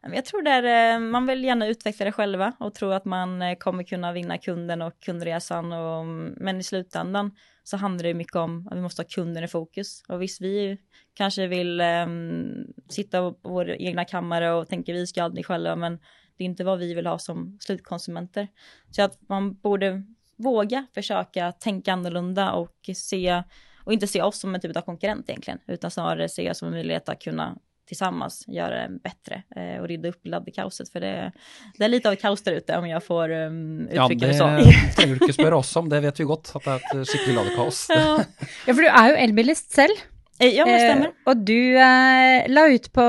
Jag 0.01 0.25
tror 0.25 0.41
där 0.41 0.99
man 0.99 1.25
vill 1.25 1.43
gärna 1.43 1.67
utveckla 1.67 2.05
det 2.05 2.11
själva 2.11 2.53
och 2.59 2.73
tror 2.73 2.93
att 2.93 3.05
man 3.05 3.41
eh, 3.41 3.55
kommer 3.55 3.83
kunna 3.83 4.11
vinna 4.11 4.37
kunden 4.37 4.81
och 4.81 4.99
kundresan. 4.99 5.73
Och, 5.73 6.05
men 6.37 6.59
i 6.59 6.63
slutändan 6.63 7.31
så 7.63 7.77
handlar 7.77 8.03
det 8.03 8.13
mycket 8.13 8.35
om 8.35 8.67
att 8.67 8.77
vi 8.77 8.81
måste 8.81 9.01
ha 9.01 9.07
kunden 9.07 9.43
i 9.43 9.47
fokus. 9.47 10.03
Och 10.07 10.21
visst, 10.21 10.41
vi 10.41 10.77
kanske 11.13 11.47
vill 11.47 11.81
um, 11.81 12.73
sitta 12.89 13.31
på 13.31 13.49
vår 13.49 13.69
egna 13.69 14.05
kammare 14.05 14.51
och 14.51 14.67
tänka 14.67 14.93
vi 14.93 15.07
ska 15.07 15.23
aldrig 15.23 15.45
själva, 15.45 15.75
men 15.75 15.99
det 16.37 16.43
är 16.43 16.45
inte 16.45 16.63
vad 16.63 16.79
vi 16.79 16.93
vill 16.93 17.07
ha 17.07 17.19
som 17.19 17.57
slutkonsumenter. 17.61 18.47
Så 18.89 19.01
att 19.01 19.19
man 19.29 19.53
borde 19.53 20.03
våga 20.35 20.87
försöka 20.93 21.51
tänka 21.51 21.93
annorlunda 21.93 22.51
och 22.51 22.89
se 22.95 23.43
och 23.85 23.93
inte 23.93 24.07
se 24.07 24.21
oss 24.21 24.39
som 24.39 24.55
en 24.55 24.61
typ 24.61 24.77
av 24.77 24.81
konkurrent 24.81 25.29
egentligen, 25.29 25.59
utan 25.67 25.91
snarare 25.91 26.29
se 26.29 26.51
oss 26.51 26.57
som 26.57 26.67
en 26.67 26.73
möjlighet 26.73 27.09
att 27.09 27.21
kunna 27.21 27.57
tillsammans 27.91 28.45
göra 28.47 28.87
det 28.87 28.99
bättre 29.03 29.43
eh, 29.55 29.81
och 29.81 29.87
rida 29.87 30.09
upp 30.09 30.21
laddkaoset. 30.23 30.89
För 30.89 30.99
det, 30.99 31.31
det, 31.77 31.83
är 31.83 31.89
lite 31.89 32.09
av 32.09 32.15
kaos 32.15 32.41
där 32.41 32.51
ute 32.51 32.77
om 32.77 32.87
jag 32.87 33.03
får 33.03 33.29
um, 33.31 33.79
uttrycka 33.81 33.95
ja, 33.95 34.07
det, 34.07 34.27
det 34.27 34.33
så. 34.33 34.47
trenger 34.95 35.15
du 35.15 35.25
ikke 35.25 35.35
spørre 35.35 35.59
oss 35.59 35.75
om, 35.75 35.89
det 35.91 35.99
vet 36.05 36.19
vi 36.19 36.27
godt 36.29 36.53
at 36.55 36.63
det 36.63 36.77
er 36.77 37.01
et 37.01 37.11
skikkelig 37.11 37.35
ladekaos. 37.35 37.83
Ja. 37.91 38.23
ja, 38.67 38.73
for 38.73 38.79
du 38.79 38.87
er 38.87 39.11
jo 39.11 39.19
elbilist 39.25 39.75
selv. 39.75 39.99
Eh, 40.39 40.55
ja, 40.55 40.65
det 40.65 40.79
stemmer. 40.79 41.11
Eh, 41.11 41.27
og 41.27 41.43
du 41.51 41.59
eh, 41.75 42.47
la 42.47 42.65
ut 42.71 42.87
på, 42.95 43.07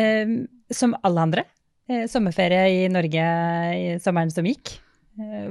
eh, 0.00 0.34
som 0.74 0.96
alle 1.04 1.26
andre, 1.28 1.44
eh, 1.90 2.06
sommerferie 2.10 2.64
i 2.78 2.88
Norge 2.92 3.28
i 3.76 3.96
sommaren 4.02 4.32
som 4.32 4.48
gikk. 4.48 4.78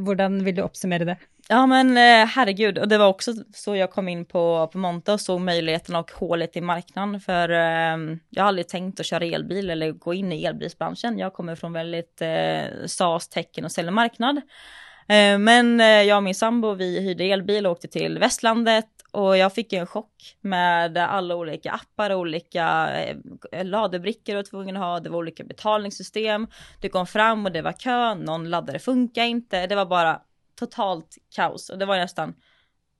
Hvordan 0.02 0.40
vill 0.46 0.56
du 0.56 0.62
uppsummera 0.64 1.04
det? 1.10 1.18
Ja 1.50 1.66
men 1.66 1.98
eh, 1.98 2.27
herregud, 2.27 2.77
och 2.77 2.88
det 2.88 2.98
var 2.98 3.08
också 3.08 3.34
så 3.54 3.75
jag 3.75 3.92
kom 3.92 4.08
in 4.08 4.25
på, 4.25 4.70
på 4.72 4.77
Monta 4.77 5.13
och 5.13 5.22
såg 5.22 5.42
möjligheten 5.42 5.96
och 5.96 6.12
hålet 6.12 6.58
i 6.58 6.62
marknaden. 6.62 7.22
För 7.22 7.50
eh, 7.50 8.18
jag 8.30 8.44
har 8.44 8.48
aldrig 8.48 8.68
tänkt 8.68 9.00
att 9.00 9.06
köra 9.06 9.25
elbil 9.25 9.70
eller 9.70 9.92
gå 9.92 10.13
in 10.13 10.32
i 10.32 10.44
elbilsbranschen. 10.44 11.20
Jag 11.20 11.34
kommer 11.34 11.56
från 11.56 11.74
väldigt 11.74 12.22
eh, 12.22 12.86
SAS, 12.86 13.30
tecken 13.30 13.66
och 13.66 13.72
säljmarknad. 13.72 14.38
Eh, 15.08 15.38
men 15.38 15.80
eh, 15.80 15.88
jag 15.88 16.18
och 16.18 16.24
min 16.24 16.36
sambo 16.36 16.74
vi 16.74 17.00
hyrde 17.00 17.24
elbil 17.24 17.66
och 17.66 17.72
åkte 17.72 17.88
till 17.88 18.20
västlandet 18.20 18.88
och 19.12 19.38
jag 19.38 19.54
fick 19.54 19.74
en 19.74 19.88
chock 19.88 20.38
med 20.42 20.98
alla 20.98 21.36
olika 21.36 21.72
appar 21.72 22.10
och 22.10 22.20
olika 22.20 22.89
eh, 23.51 23.66
ladebrickor 23.66 24.36
jag 24.36 24.36
var 24.36 24.44
tvungen 24.44 24.77
att 24.77 24.84
ha. 24.84 25.00
Det 25.00 25.10
var 25.10 25.18
olika 25.18 25.44
betalningssystem. 25.44 26.48
Du 26.82 26.89
kom 26.89 27.08
fram 27.08 27.46
och 27.46 27.51
det 27.51 27.62
var 27.62 27.72
kö, 27.72 28.16
någon 28.16 28.50
laddare 28.50 28.80
funkar 28.80 29.24
inte. 29.24 29.68
Det 29.68 29.75
var 29.75 29.86
bara 29.86 30.22
totalt 30.58 31.18
kaos 31.36 31.70
och 31.70 31.78
det 31.78 31.86
var 31.86 31.98
nästan 31.98 32.36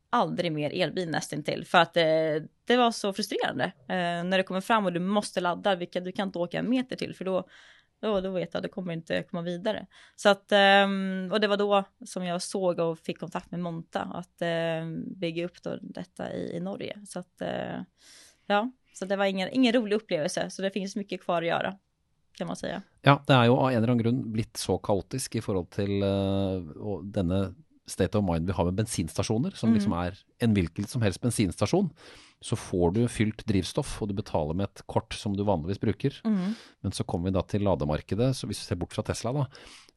aldrig 0.10 0.52
mer 0.52 0.72
elbil 0.74 1.10
nästintill. 1.10 1.66
för 1.66 1.78
att 1.78 1.94
det, 1.94 2.36
eh, 2.36 2.44
det 2.66 2.78
var 2.78 2.92
så 2.92 3.14
frustrerande 3.14 3.64
eh, 3.64 4.24
när 4.24 4.38
det 4.38 4.44
kommer 4.44 4.62
fram 4.62 4.86
och 4.86 4.94
du 4.94 5.00
måste 5.00 5.42
ladda, 5.42 5.76
vilket 5.76 6.06
du 6.06 6.12
kan 6.12 6.28
inte 6.28 6.40
åka 6.40 6.60
en 6.60 6.70
meter 6.70 6.96
till 6.96 7.16
för 7.16 7.26
då 7.26 7.48
då, 8.00 8.22
då 8.22 8.32
vet 8.32 8.54
jag 8.54 8.60
att 8.60 8.64
du 8.64 8.70
kommer 8.70 8.94
inte 8.94 9.24
komma 9.24 9.42
vidare. 9.42 9.88
Så 10.16 10.30
att, 10.30 10.52
um, 10.86 11.32
och 11.32 11.42
det 11.42 11.48
var 11.48 11.58
då 11.58 11.84
som 12.06 12.26
jag 12.26 12.42
såg 12.42 12.80
och 12.80 13.00
fick 13.00 13.20
kontakt 13.20 13.52
med 13.52 13.60
Monta 13.60 14.02
att 14.02 14.42
uh, 14.42 15.16
bygga 15.16 15.46
upp 15.46 15.64
då 15.64 15.78
detta 15.82 16.34
i, 16.34 16.56
i 16.56 16.60
Norge. 16.60 17.02
Så 17.08 17.20
att, 17.20 17.42
uh, 17.42 17.82
ja, 18.46 18.72
så 18.94 19.06
det 19.06 19.16
var 19.16 19.26
ingen, 19.26 19.50
ingen 19.52 19.74
rolig 19.74 19.96
upplevelse, 19.96 20.50
så 20.50 20.62
det 20.62 20.72
finns 20.72 20.96
mycket 20.96 21.22
kvar 21.22 21.42
att 21.42 21.48
göra. 21.48 21.78
Kan 22.38 22.48
man 22.48 22.56
säga. 22.56 22.82
Ja, 23.02 23.24
det 23.28 23.34
är 23.34 23.44
ju 23.44 23.50
av 23.50 23.70
en 23.70 23.78
eller 23.78 23.88
annan 23.88 23.98
grund 23.98 24.28
blivit 24.28 24.58
så 24.58 24.78
kaotisk 24.78 25.36
i 25.36 25.42
förhållande 25.42 25.72
till 25.72 26.04
uh, 26.04 27.02
denna 27.04 27.54
state 27.88 28.18
of 28.18 28.26
mind 28.32 28.46
vi 28.46 28.52
har 28.52 28.66
med 28.66 28.74
bensinstationer, 28.74 29.52
som 29.52 29.74
liksom 29.74 29.94
mm. 29.94 30.08
är 30.08 30.20
en 30.40 30.54
vilken 30.54 30.88
som 30.88 31.02
helst 31.02 31.22
bensinstation 31.22 31.90
så 32.42 32.56
får 32.56 32.92
du 32.92 33.02
fylt 33.10 33.42
drivstoff, 33.50 33.96
og 34.02 34.12
du 34.12 34.16
betaler 34.18 34.58
med 34.58 34.70
et 34.70 34.84
kort 34.86 35.16
som 35.18 35.34
du 35.34 35.44
vanligvis 35.48 35.82
bruker. 35.82 36.20
Mm. 36.28 36.54
Men 36.86 36.94
så 36.94 37.06
kommer 37.08 37.32
vi 37.32 37.38
da 37.38 37.42
til 37.50 37.66
lademarkedet, 37.66 38.36
så 38.38 38.50
hvis 38.50 38.62
vi 38.62 38.68
ser 38.70 38.80
bort 38.82 38.94
fra 38.94 39.06
Tesla, 39.08 39.34
da, 39.34 39.48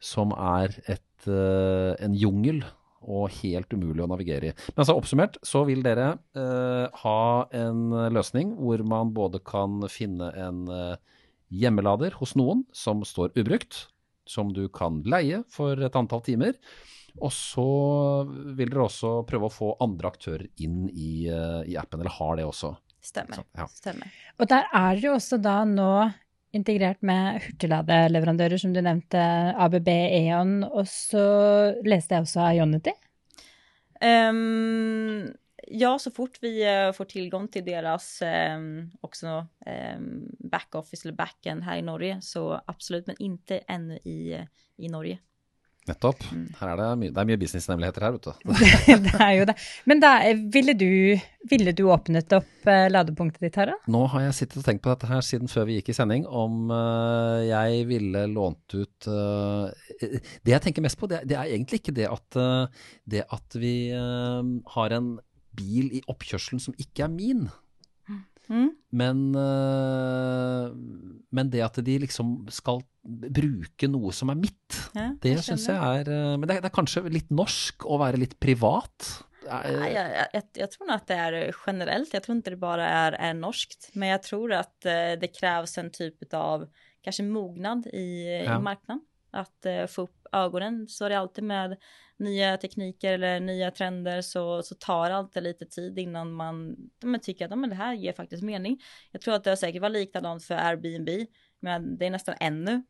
som 0.00 0.32
er 0.32 0.73
et, 0.88 1.26
uh, 1.28 1.92
en 2.00 2.16
jungel 2.16 2.62
og 3.00 3.32
helt 3.40 3.73
umulig 3.73 4.04
å 4.04 4.09
navigere 4.09 4.50
i. 4.50 4.56
Men 4.73 4.82
altså 4.82 4.97
oppsummert 4.97 5.37
så 5.44 5.64
vil 5.68 5.85
dere 5.85 6.14
uh, 6.37 6.88
ha 7.02 7.20
en 7.56 7.87
løsning 8.12 8.54
hvor 8.56 8.85
man 8.88 9.12
både 9.16 9.40
kan 9.44 9.85
finne 9.92 10.32
en 10.37 10.64
uh, 10.68 10.97
hjemmelader 11.50 12.16
hos 12.21 12.37
noen 12.38 12.64
som 12.73 13.02
står 13.07 13.35
ubrukt, 13.38 13.87
som 14.28 14.52
du 14.54 14.66
kan 14.73 15.02
leie 15.09 15.42
for 15.50 15.80
et 15.83 15.99
antall 15.99 16.23
timer. 16.26 16.57
Og 17.19 17.33
så 17.35 17.66
vil 18.54 18.71
dere 18.71 18.87
også 18.87 19.16
prøve 19.28 19.49
å 19.49 19.52
få 19.52 19.73
andre 19.83 20.12
aktører 20.12 20.47
inn 20.62 20.87
i, 20.88 21.26
eh, 21.26 21.62
i 21.66 21.76
appen, 21.76 22.00
eller 22.00 22.14
har 22.21 22.38
det 22.38 22.47
også. 22.47 22.75
Stemmer. 23.02 23.40
Så, 23.40 23.45
ja. 23.57 23.66
Stemmer. 23.73 24.19
Og 24.38 24.49
der 24.49 24.69
er 24.71 25.00
dere 25.00 25.16
også 25.16 25.40
da 25.42 25.64
nå 25.66 25.92
integrert 26.57 27.02
med 27.07 27.40
hurtigladeleverandører, 27.45 28.59
som 28.59 28.73
du 28.75 28.80
nevnte, 28.83 29.21
ABB, 29.54 29.88
E.ON, 29.88 30.57
og 30.66 30.87
så 30.90 31.25
leste 31.87 32.16
jeg 32.16 32.26
også 32.26 32.49
Ionity? 32.59 32.95
Um, 34.00 35.30
ja, 35.70 35.98
så 35.98 36.10
fort 36.10 36.38
vi 36.42 36.66
uh, 36.66 36.92
får 36.92 37.04
tillgång 37.04 37.48
till 37.48 37.64
deras 37.64 38.22
um, 38.56 38.90
också 39.00 39.46
um, 39.96 40.28
backoffice 40.38 41.08
eller 41.08 41.16
backend 41.16 41.62
här 41.62 41.76
i 41.76 41.82
Norge 41.82 42.18
så 42.22 42.60
absolut, 42.66 43.06
men 43.06 43.16
inte 43.18 43.58
ännu 43.58 43.96
i, 43.96 44.46
i 44.76 44.88
Norge. 44.88 45.18
Nettopp. 45.88 46.24
Mm. 46.32 46.48
Her 46.58 46.70
er 46.70 46.80
det, 46.80 46.88
mye, 47.00 47.12
det 47.14 47.20
er 47.22 47.28
mye 47.30 47.40
businesshemmeligheter 47.40 48.04
her, 48.04 48.16
vet 48.16 48.26
du. 48.26 48.32
det 49.06 49.14
er 49.16 49.32
jo 49.38 49.46
det. 49.48 49.54
Men 49.88 50.02
da, 50.02 50.10
ville, 50.52 50.74
du, 50.76 50.90
ville 51.50 51.72
du 51.76 51.86
åpnet 51.88 52.34
opp 52.36 52.68
uh, 52.68 52.84
ladepunktet 52.92 53.46
ditt 53.46 53.56
da? 53.70 53.78
Nå 53.90 54.02
har 54.12 54.26
jeg 54.26 54.36
sittet 54.42 54.60
og 54.60 54.66
tenkt 54.68 54.84
på 54.84 54.92
dette 54.92 55.08
her 55.10 55.24
siden 55.24 55.50
før 55.50 55.66
vi 55.70 55.78
gikk 55.78 55.90
i 55.94 55.96
sending, 55.96 56.26
om 56.28 56.68
uh, 56.68 57.40
jeg 57.46 57.88
ville 57.88 58.26
lånt 58.30 58.76
ut 58.76 59.08
uh, 59.08 59.72
Det 59.96 60.52
jeg 60.52 60.64
tenker 60.66 60.84
mest 60.84 61.00
på, 61.00 61.08
det, 61.10 61.24
det 61.30 61.38
er 61.38 61.48
egentlig 61.48 61.80
ikke 61.80 61.96
det 61.96 62.06
at, 62.10 62.40
det 63.08 63.24
at 63.32 63.56
vi 63.58 63.74
har 63.90 64.94
en 64.96 65.14
bil 65.57 65.90
i 65.97 66.04
oppkjørselen 66.11 66.62
som 66.62 66.76
ikke 66.78 67.07
er 67.07 67.12
min. 67.12 67.49
Mm. 68.50 68.71
Men, 68.90 69.19
men 71.30 71.50
det 71.52 71.61
at 71.62 71.76
de 71.87 71.99
liksom 72.02 72.49
skal 72.50 72.80
bruke 73.02 73.88
noe 73.88 74.12
som 74.14 74.30
er 74.33 74.38
mitt. 74.38 74.76
Ja, 74.95 75.11
det 75.23 75.37
syns 75.45 75.66
jeg 75.71 75.78
er 75.78 76.11
eh, 76.11 76.37
Men 76.37 76.47
det 76.49 76.59
er, 76.59 76.64
det 76.64 76.71
er, 76.71 76.76
kanskje 76.76 77.04
litt 77.12 77.30
norsk 77.33 77.87
å 77.88 77.99
være 78.02 78.21
litt 78.21 78.37
privat? 78.42 79.09
Jag, 79.47 79.92
jag, 79.92 80.42
jag, 80.52 80.71
tror 80.71 80.90
att 80.90 81.07
det 81.07 81.14
är 81.14 81.54
generellt, 81.66 82.14
jag 82.14 82.23
tror 82.23 82.37
inte 82.37 82.50
det 82.50 82.57
bara 82.57 82.88
är, 82.88 83.12
är 83.12 83.35
norskt, 83.35 83.90
men 83.92 84.09
jag 84.09 84.23
tror 84.23 84.52
att 84.52 84.87
eh, 84.87 85.12
det 85.21 85.35
krävs 85.40 85.78
en 85.78 85.90
typ 85.90 86.35
av 86.35 86.69
kanske 87.02 87.23
mognad 87.23 87.87
i, 87.87 88.42
ja. 88.47 88.59
i 88.59 88.62
marknaden. 88.62 89.00
Att 89.30 89.66
eh, 89.66 89.87
få 89.87 90.02
upp 90.02 90.26
ögonen, 90.33 90.88
så 90.88 91.04
är 91.04 91.11
det 91.11 91.19
alltid 91.19 91.45
med 91.45 91.76
nya 92.20 92.56
tekniker 92.56 93.12
eller 93.12 93.40
nya 93.40 93.70
trender 93.70 94.22
så, 94.22 94.62
så 94.62 94.74
tar 94.74 95.10
alltid 95.10 95.42
lite 95.42 95.66
tid 95.66 95.98
innan 95.98 96.32
man, 96.32 96.76
man 97.04 97.20
tycker 97.20 97.44
att 97.44 97.58
men 97.58 97.70
det 97.70 97.76
här 97.76 97.94
ger 97.94 98.12
faktiskt 98.12 98.42
mening. 98.42 98.80
Jag 99.10 99.20
tror 99.20 99.34
att 99.34 99.44
det 99.44 99.56
säkert 99.56 99.82
var 99.82 99.88
likadant 99.88 100.44
för 100.44 100.54
Airbnb, 100.54 101.08
men 101.60 101.98
det 101.98 102.06
är 102.06 102.10
nästan 102.10 102.34
ännu 102.40 102.82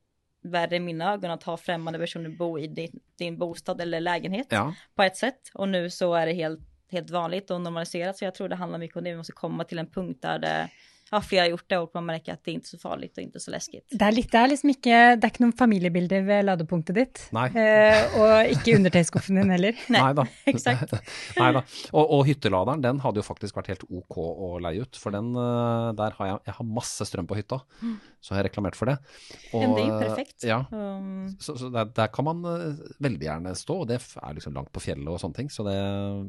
värre 0.42 0.76
i 0.76 0.80
mina 0.80 1.12
ögon 1.12 1.30
att 1.30 1.42
ha 1.42 1.56
främmande 1.56 1.99
personer 1.99 2.30
bo 2.30 2.58
i 2.58 2.66
din, 2.66 3.00
din 3.18 3.38
bostad 3.38 3.80
eller 3.80 4.00
lägenhet 4.00 4.46
ja. 4.50 4.75
på 4.94 5.02
ett 5.02 5.16
sätt. 5.16 5.40
Och 5.54 5.68
nu 5.68 5.90
så 5.90 6.14
är 6.14 6.26
det 6.26 6.32
helt, 6.32 6.60
helt 6.88 7.10
vanligt 7.10 7.50
och 7.50 7.60
normaliserat. 7.60 8.16
Så 8.16 8.25
jag 8.25 8.34
tror 8.34 8.49
det 8.49 8.56
handlar 8.56 8.78
mycket 8.78 8.96
om 8.96 9.04
det. 9.04 9.10
Vi 9.10 9.16
måste 9.16 9.32
komma 9.32 9.64
till 9.64 9.78
en 9.78 9.90
punkt 9.90 10.22
där 10.22 10.38
det 10.38 10.68
har 11.11 11.47
gjort 11.47 11.69
det 11.69 11.79
och 11.79 11.90
man 11.95 12.07
märker 12.07 12.33
att 12.33 12.45
det 12.45 12.50
är 12.50 12.52
inte 12.52 12.69
så 12.69 12.79
farligt 12.79 13.17
och 13.17 13.23
inte 13.23 13.40
så 13.40 13.50
läskigt. 13.50 13.87
Det 13.90 14.05
är, 14.05 14.12
litt, 14.12 14.33
det 14.33 14.38
är 14.38 14.49
liksom 14.49 14.71
ikke, 14.71 14.99
det 15.17 15.26
er 15.26 15.33
ikke 15.33 15.43
noen 15.43 15.55
familiebilder 15.59 16.23
ved 16.26 16.47
ladepunktet 16.47 16.95
ditt. 16.95 17.23
Nei. 17.35 17.49
Eh, 17.50 18.14
og 18.21 18.52
ikke 18.55 18.76
undertøyskuffen 18.79 19.40
din 19.40 19.50
heller. 19.50 19.81
Nei, 19.90 20.02
Nei 20.05 20.12
da. 20.21 20.26
Exakt. 20.52 20.95
Nei 21.40 21.50
da. 21.57 21.64
Og, 21.90 22.05
og, 22.05 22.23
hytteladeren, 22.29 22.85
den 22.85 23.02
hadde 23.02 23.23
jo 23.23 23.26
faktisk 23.26 23.59
vært 23.59 23.73
helt 23.73 23.85
ok 23.88 24.21
å 24.21 24.52
leie 24.62 24.87
ut. 24.87 25.00
For 25.00 25.14
den, 25.14 25.33
eh, 25.35 25.90
der 25.99 26.17
har 26.21 26.31
jeg, 26.31 26.40
jeg 26.47 26.59
har 26.61 26.71
masse 26.79 27.09
strøm 27.11 27.31
på 27.31 27.40
hytta, 27.40 27.61
mm. 27.83 27.99
så 28.23 28.35
har 28.35 28.43
jeg 28.43 28.50
reklamert 28.50 28.79
for 28.79 28.93
det. 28.93 28.99
Og, 29.50 29.59
Men 29.64 29.76
det 29.76 29.83
er 29.83 29.90
jo 29.90 29.99
perfekt. 30.05 30.38
Ja, 30.47 30.62
um... 30.71 31.29
så, 31.43 31.59
så 31.59 31.73
der, 31.75 31.90
der, 31.97 32.14
kan 32.14 32.31
man 32.31 32.47
eh, 32.55 32.81
veldig 33.02 33.31
gjerne 33.33 33.59
stå, 33.59 33.83
og 33.83 33.90
det 33.90 33.99
er 33.99 34.38
liksom 34.38 34.55
langt 34.55 34.71
på 34.75 34.87
fjellet 34.87 35.11
og 35.11 35.19
sånne 35.23 35.43
ting. 35.43 35.50
Så 35.50 35.67
det, 35.67 35.76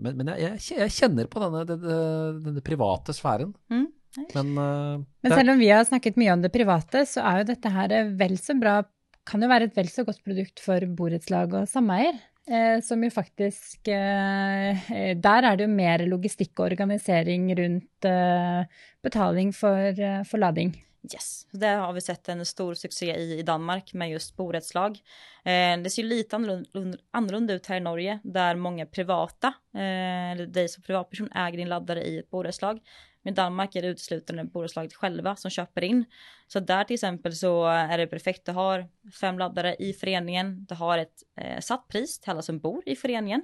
men, 0.01 0.17
men 0.17 0.33
jeg, 0.41 0.57
jeg, 0.73 0.97
kjenner 0.97 1.29
på 1.29 1.41
denne, 1.45 1.65
denne, 1.69 2.03
denne 2.41 2.65
private 2.65 3.13
sfæren. 3.13 3.53
Mm. 3.69 3.89
Men, 4.17 4.49
uh, 4.57 5.03
Men 5.23 5.37
selv 5.37 5.53
om 5.53 5.61
vi 5.61 5.69
har 5.71 5.85
snakket 5.87 6.17
mye 6.19 6.33
om 6.33 6.41
det 6.43 6.51
private, 6.51 7.05
så 7.07 7.23
er 7.23 7.41
jo 7.41 7.51
dette 7.53 7.71
her 7.71 7.93
vel 8.19 8.35
så 8.41 8.57
bra 8.59 8.81
Kan 9.27 9.43
jo 9.45 9.47
være 9.51 9.69
et 9.69 9.75
vel 9.77 9.87
så 9.87 10.03
godt 10.03 10.23
produkt 10.25 10.59
for 10.59 10.83
borettslag 10.97 11.53
og 11.53 11.67
sameier. 11.69 12.17
Eh, 12.49 12.81
som 12.81 13.03
jo 13.03 13.09
faktisk 13.13 13.87
eh, 13.87 14.87
Der 15.13 15.45
er 15.45 15.57
det 15.57 15.67
jo 15.67 15.71
mer 15.71 16.01
logistikk 16.09 16.57
og 16.57 16.71
organisering 16.71 17.51
rundt 17.59 18.07
eh, 18.09 18.63
betaling 19.05 19.53
for, 19.53 19.91
eh, 19.93 20.23
for, 20.25 20.41
lading. 20.41 20.73
Yes, 21.05 21.45
det 21.53 21.69
har 21.81 21.93
vi 21.93 22.01
sett 22.01 22.29
en 22.29 22.41
stor 22.45 22.73
succé 22.73 23.11
i, 23.13 23.39
i 23.39 23.45
Danmark 23.45 23.93
med 23.93 24.09
just 24.09 24.35
borettslag. 24.37 24.97
Eh, 25.45 25.77
det 25.81 25.93
ser 25.93 26.09
lite 26.09 26.35
annorlunda, 26.35 26.97
annorlunda 27.11 27.53
ut 27.53 27.67
här 27.67 27.77
i 27.77 27.79
Norge 27.79 28.19
där 28.23 28.55
många 28.55 28.85
privata, 28.85 29.53
eller 29.73 30.45
dig 30.45 30.69
som 30.69 30.83
privatperson 30.83 31.31
äger 31.31 31.57
din 31.57 31.69
laddare 31.69 32.03
i 32.03 32.19
ett 32.19 32.29
borettslag. 32.29 32.79
Med 33.21 33.33
Danmark 33.33 33.75
är 33.75 33.81
det 33.81 33.87
uteslutande 33.87 34.43
bolaget 34.43 34.93
själva 34.93 35.35
som 35.35 35.51
köper 35.51 35.83
in. 35.83 36.05
Så 36.47 36.59
där 36.59 36.83
till 36.83 36.93
exempel 36.93 37.35
så 37.35 37.65
är 37.65 37.97
det 37.97 38.07
perfekt. 38.07 38.45
Du 38.45 38.51
har 38.51 38.89
fem 39.21 39.39
laddare 39.39 39.75
i 39.79 39.93
föreningen. 39.93 40.65
Du 40.65 40.75
har 40.75 40.97
ett 40.97 41.23
eh, 41.35 41.59
satt 41.59 41.87
pris 41.87 42.19
till 42.19 42.31
alla 42.31 42.41
som 42.41 42.59
bor 42.59 42.83
i 42.85 42.95
föreningen. 42.95 43.41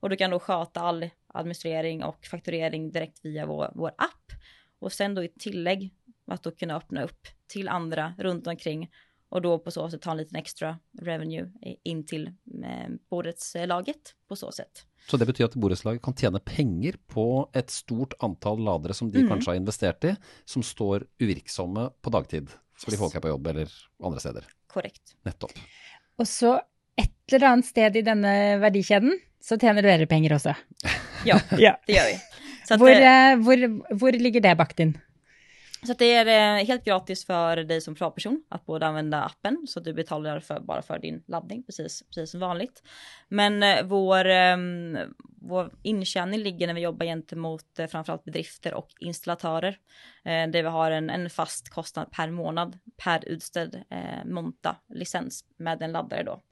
Och 0.00 0.10
du 0.10 0.16
kan 0.16 0.30
då 0.30 0.38
sköta 0.38 0.80
all 0.80 1.10
administrering 1.26 2.04
och 2.04 2.26
fakturering 2.26 2.92
direkt 2.92 3.24
via 3.24 3.46
vår, 3.46 3.72
vår 3.74 3.88
app. 3.88 4.32
Och 4.78 4.92
sen 4.92 5.14
då 5.14 5.24
i 5.24 5.28
tillägg 5.28 5.94
att 6.26 6.42
då 6.42 6.50
kunna 6.50 6.76
öppna 6.76 7.02
upp 7.02 7.26
till 7.46 7.68
andra 7.68 8.14
runt 8.18 8.46
omkring 8.46 8.90
och 9.28 9.42
då 9.42 9.58
på 9.58 9.70
så 9.70 9.90
sätt 9.90 10.02
ta 10.02 10.10
en 10.10 10.16
liten 10.16 10.36
extra 10.36 10.78
revenue 11.00 11.50
in 11.82 12.06
till 12.06 12.26
eh, 12.64 12.88
borettslaget 13.10 14.14
på 14.28 14.36
så 14.36 14.52
sätt. 14.52 14.87
Så 15.08 15.16
det 15.20 15.28
betyr 15.28 15.46
at 15.46 15.56
borettslaget 15.60 16.02
kan 16.04 16.16
tjene 16.18 16.40
penger 16.44 16.98
på 17.08 17.46
et 17.56 17.70
stort 17.72 18.16
antall 18.24 18.60
ladere 18.66 18.96
som 18.96 19.12
de 19.12 19.22
mm. 19.24 19.30
kanskje 19.30 19.52
har 19.52 19.60
investert 19.60 20.08
i, 20.10 20.14
som 20.48 20.64
står 20.64 21.06
uvirksomme 21.22 21.88
på 22.02 22.12
dagtid 22.14 22.50
fordi 22.78 22.98
folk 23.00 23.14
er 23.18 23.22
på 23.24 23.30
jobb 23.32 23.48
eller 23.50 23.70
andre 24.06 24.20
steder. 24.22 24.44
Korrekt. 24.70 25.16
Nettopp. 25.26 25.54
Og 26.18 26.28
så 26.30 26.54
et 26.98 27.34
eller 27.34 27.52
annet 27.52 27.66
sted 27.66 27.96
i 27.98 28.04
denne 28.06 28.34
verdikjeden 28.62 29.16
så 29.42 29.58
tjener 29.58 29.86
dere 29.86 30.08
penger 30.10 30.38
også. 30.38 30.56
Ja, 31.26 31.34
ja. 31.58 31.72
det 31.82 31.96
gjør 31.96 32.04
vi. 32.06 32.18
Hvor, 32.78 32.92
eh, 32.94 33.32
hvor, 33.42 33.62
hvor, 33.98 34.14
ligger 34.22 34.44
det 34.44 34.52
bakt 34.54 34.78
inn? 34.84 34.92
Så 35.86 35.94
det 35.98 36.14
är 36.14 36.26
eh, 36.58 36.66
helt 36.66 36.84
gratis 36.84 37.26
för 37.26 37.56
dig 37.56 37.80
som 37.80 37.94
privatperson 37.94 38.42
att 38.48 38.66
både 38.66 38.86
använda 38.86 39.22
appen 39.22 39.66
så 39.68 39.78
att 39.78 39.84
du 39.84 39.92
betalar 39.92 40.40
för, 40.40 40.60
bara 40.60 40.82
för 40.82 40.98
din 40.98 41.22
laddning 41.26 41.62
precis, 41.62 42.02
precis 42.02 42.30
som 42.30 42.40
vanligt. 42.40 42.82
Men 43.28 43.62
eh, 43.62 43.84
vår, 43.84 44.24
ehm, 44.24 44.98
vår 45.40 45.72
intjäning 45.82 46.40
ligger 46.40 46.66
när 46.66 46.74
vi 46.74 46.80
jobbar 46.80 47.06
gentemot 47.06 47.80
framförallt 47.90 48.24
bedrifter 48.24 48.74
och 48.74 48.90
installatörer. 49.00 49.78
Där 50.24 50.62
vi 50.62 50.68
har 50.68 50.90
en, 50.90 51.10
en 51.10 51.30
fast 51.30 51.68
kostnad 51.68 52.10
per 52.10 52.30
månad 52.30 52.78
per 52.96 53.28
utställd 53.28 53.74
eh, 53.90 54.24
monta 54.24 54.76
licens 54.94 55.44
med 55.56 55.82
en 55.82 55.92
laddare 55.92 56.22
då. 56.22 56.42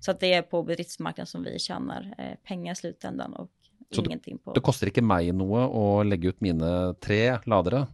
Så 0.00 0.10
att 0.10 0.20
det 0.20 0.32
är 0.32 0.42
på 0.42 0.62
bedriftsmarknaden 0.62 1.26
som 1.26 1.42
vi 1.42 1.58
tjänar 1.58 2.14
eh, 2.18 2.38
pengar 2.48 2.72
i 2.72 2.76
slutändan 2.76 3.34
och 3.34 3.50
så 3.90 4.04
ingenting 4.04 4.38
på. 4.38 4.52
Det 4.52 4.60
koster 4.60 4.90
ikke 4.90 5.04
meg 5.04 5.30
noe 5.36 5.66
å 5.66 6.02
legge 6.02 6.32
ut 6.34 6.40
mine 6.44 6.94
tre 7.02 7.38
ladere 7.46 7.86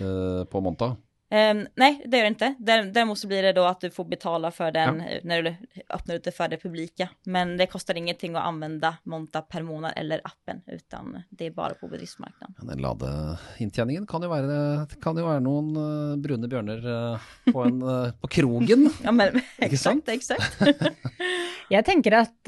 eh, 0.00 0.44
på 0.44 0.60
Monta? 0.60 0.96
Um, 1.32 1.66
nej, 1.74 2.02
det 2.06 2.16
gör 2.16 2.24
det 2.24 2.28
inte. 2.28 2.54
Däremot 2.92 3.18
så 3.18 3.26
blir 3.26 3.42
det 3.42 3.52
då 3.52 3.64
att 3.64 3.80
du 3.80 3.90
får 3.90 4.04
betala 4.04 4.50
för 4.50 4.70
den 4.70 5.02
ja. 5.10 5.20
när 5.22 5.42
du 5.42 5.54
öppnar 5.88 6.14
ut 6.14 6.24
det 6.24 6.32
för 6.32 6.48
det 6.48 6.56
publika. 6.56 7.08
Men 7.22 7.56
det 7.56 7.66
kostar 7.66 7.94
ingenting 7.94 8.36
att 8.36 8.44
använda 8.44 8.96
Monta 9.02 9.42
per 9.42 9.62
månad 9.62 9.92
eller 9.96 10.20
appen, 10.24 10.62
utan 10.66 11.22
det 11.30 11.46
är 11.46 11.50
bara 11.50 11.74
på 11.74 11.88
bedriftsmarknaden. 11.88 12.54
Ja, 12.58 12.64
den 12.68 12.78
ladeinntjeningen 12.78 14.06
kan 14.06 14.22
ju 14.22 14.28
vara, 14.28 14.86
kan 15.02 15.16
ju 15.16 15.22
vara 15.22 15.40
någon 15.40 15.76
uh, 15.76 16.16
brune 16.16 16.48
björnar 16.48 16.86
uh, 16.86 17.18
på, 17.52 17.62
en, 17.62 17.82
uh, 17.82 18.12
på 18.12 18.28
krogen. 18.28 18.90
ja, 19.02 19.12
men 19.12 19.40
exakt, 19.58 20.08
exakt. 20.08 20.60
Jag 21.72 21.84
tänker 21.84 22.12
att 22.12 22.44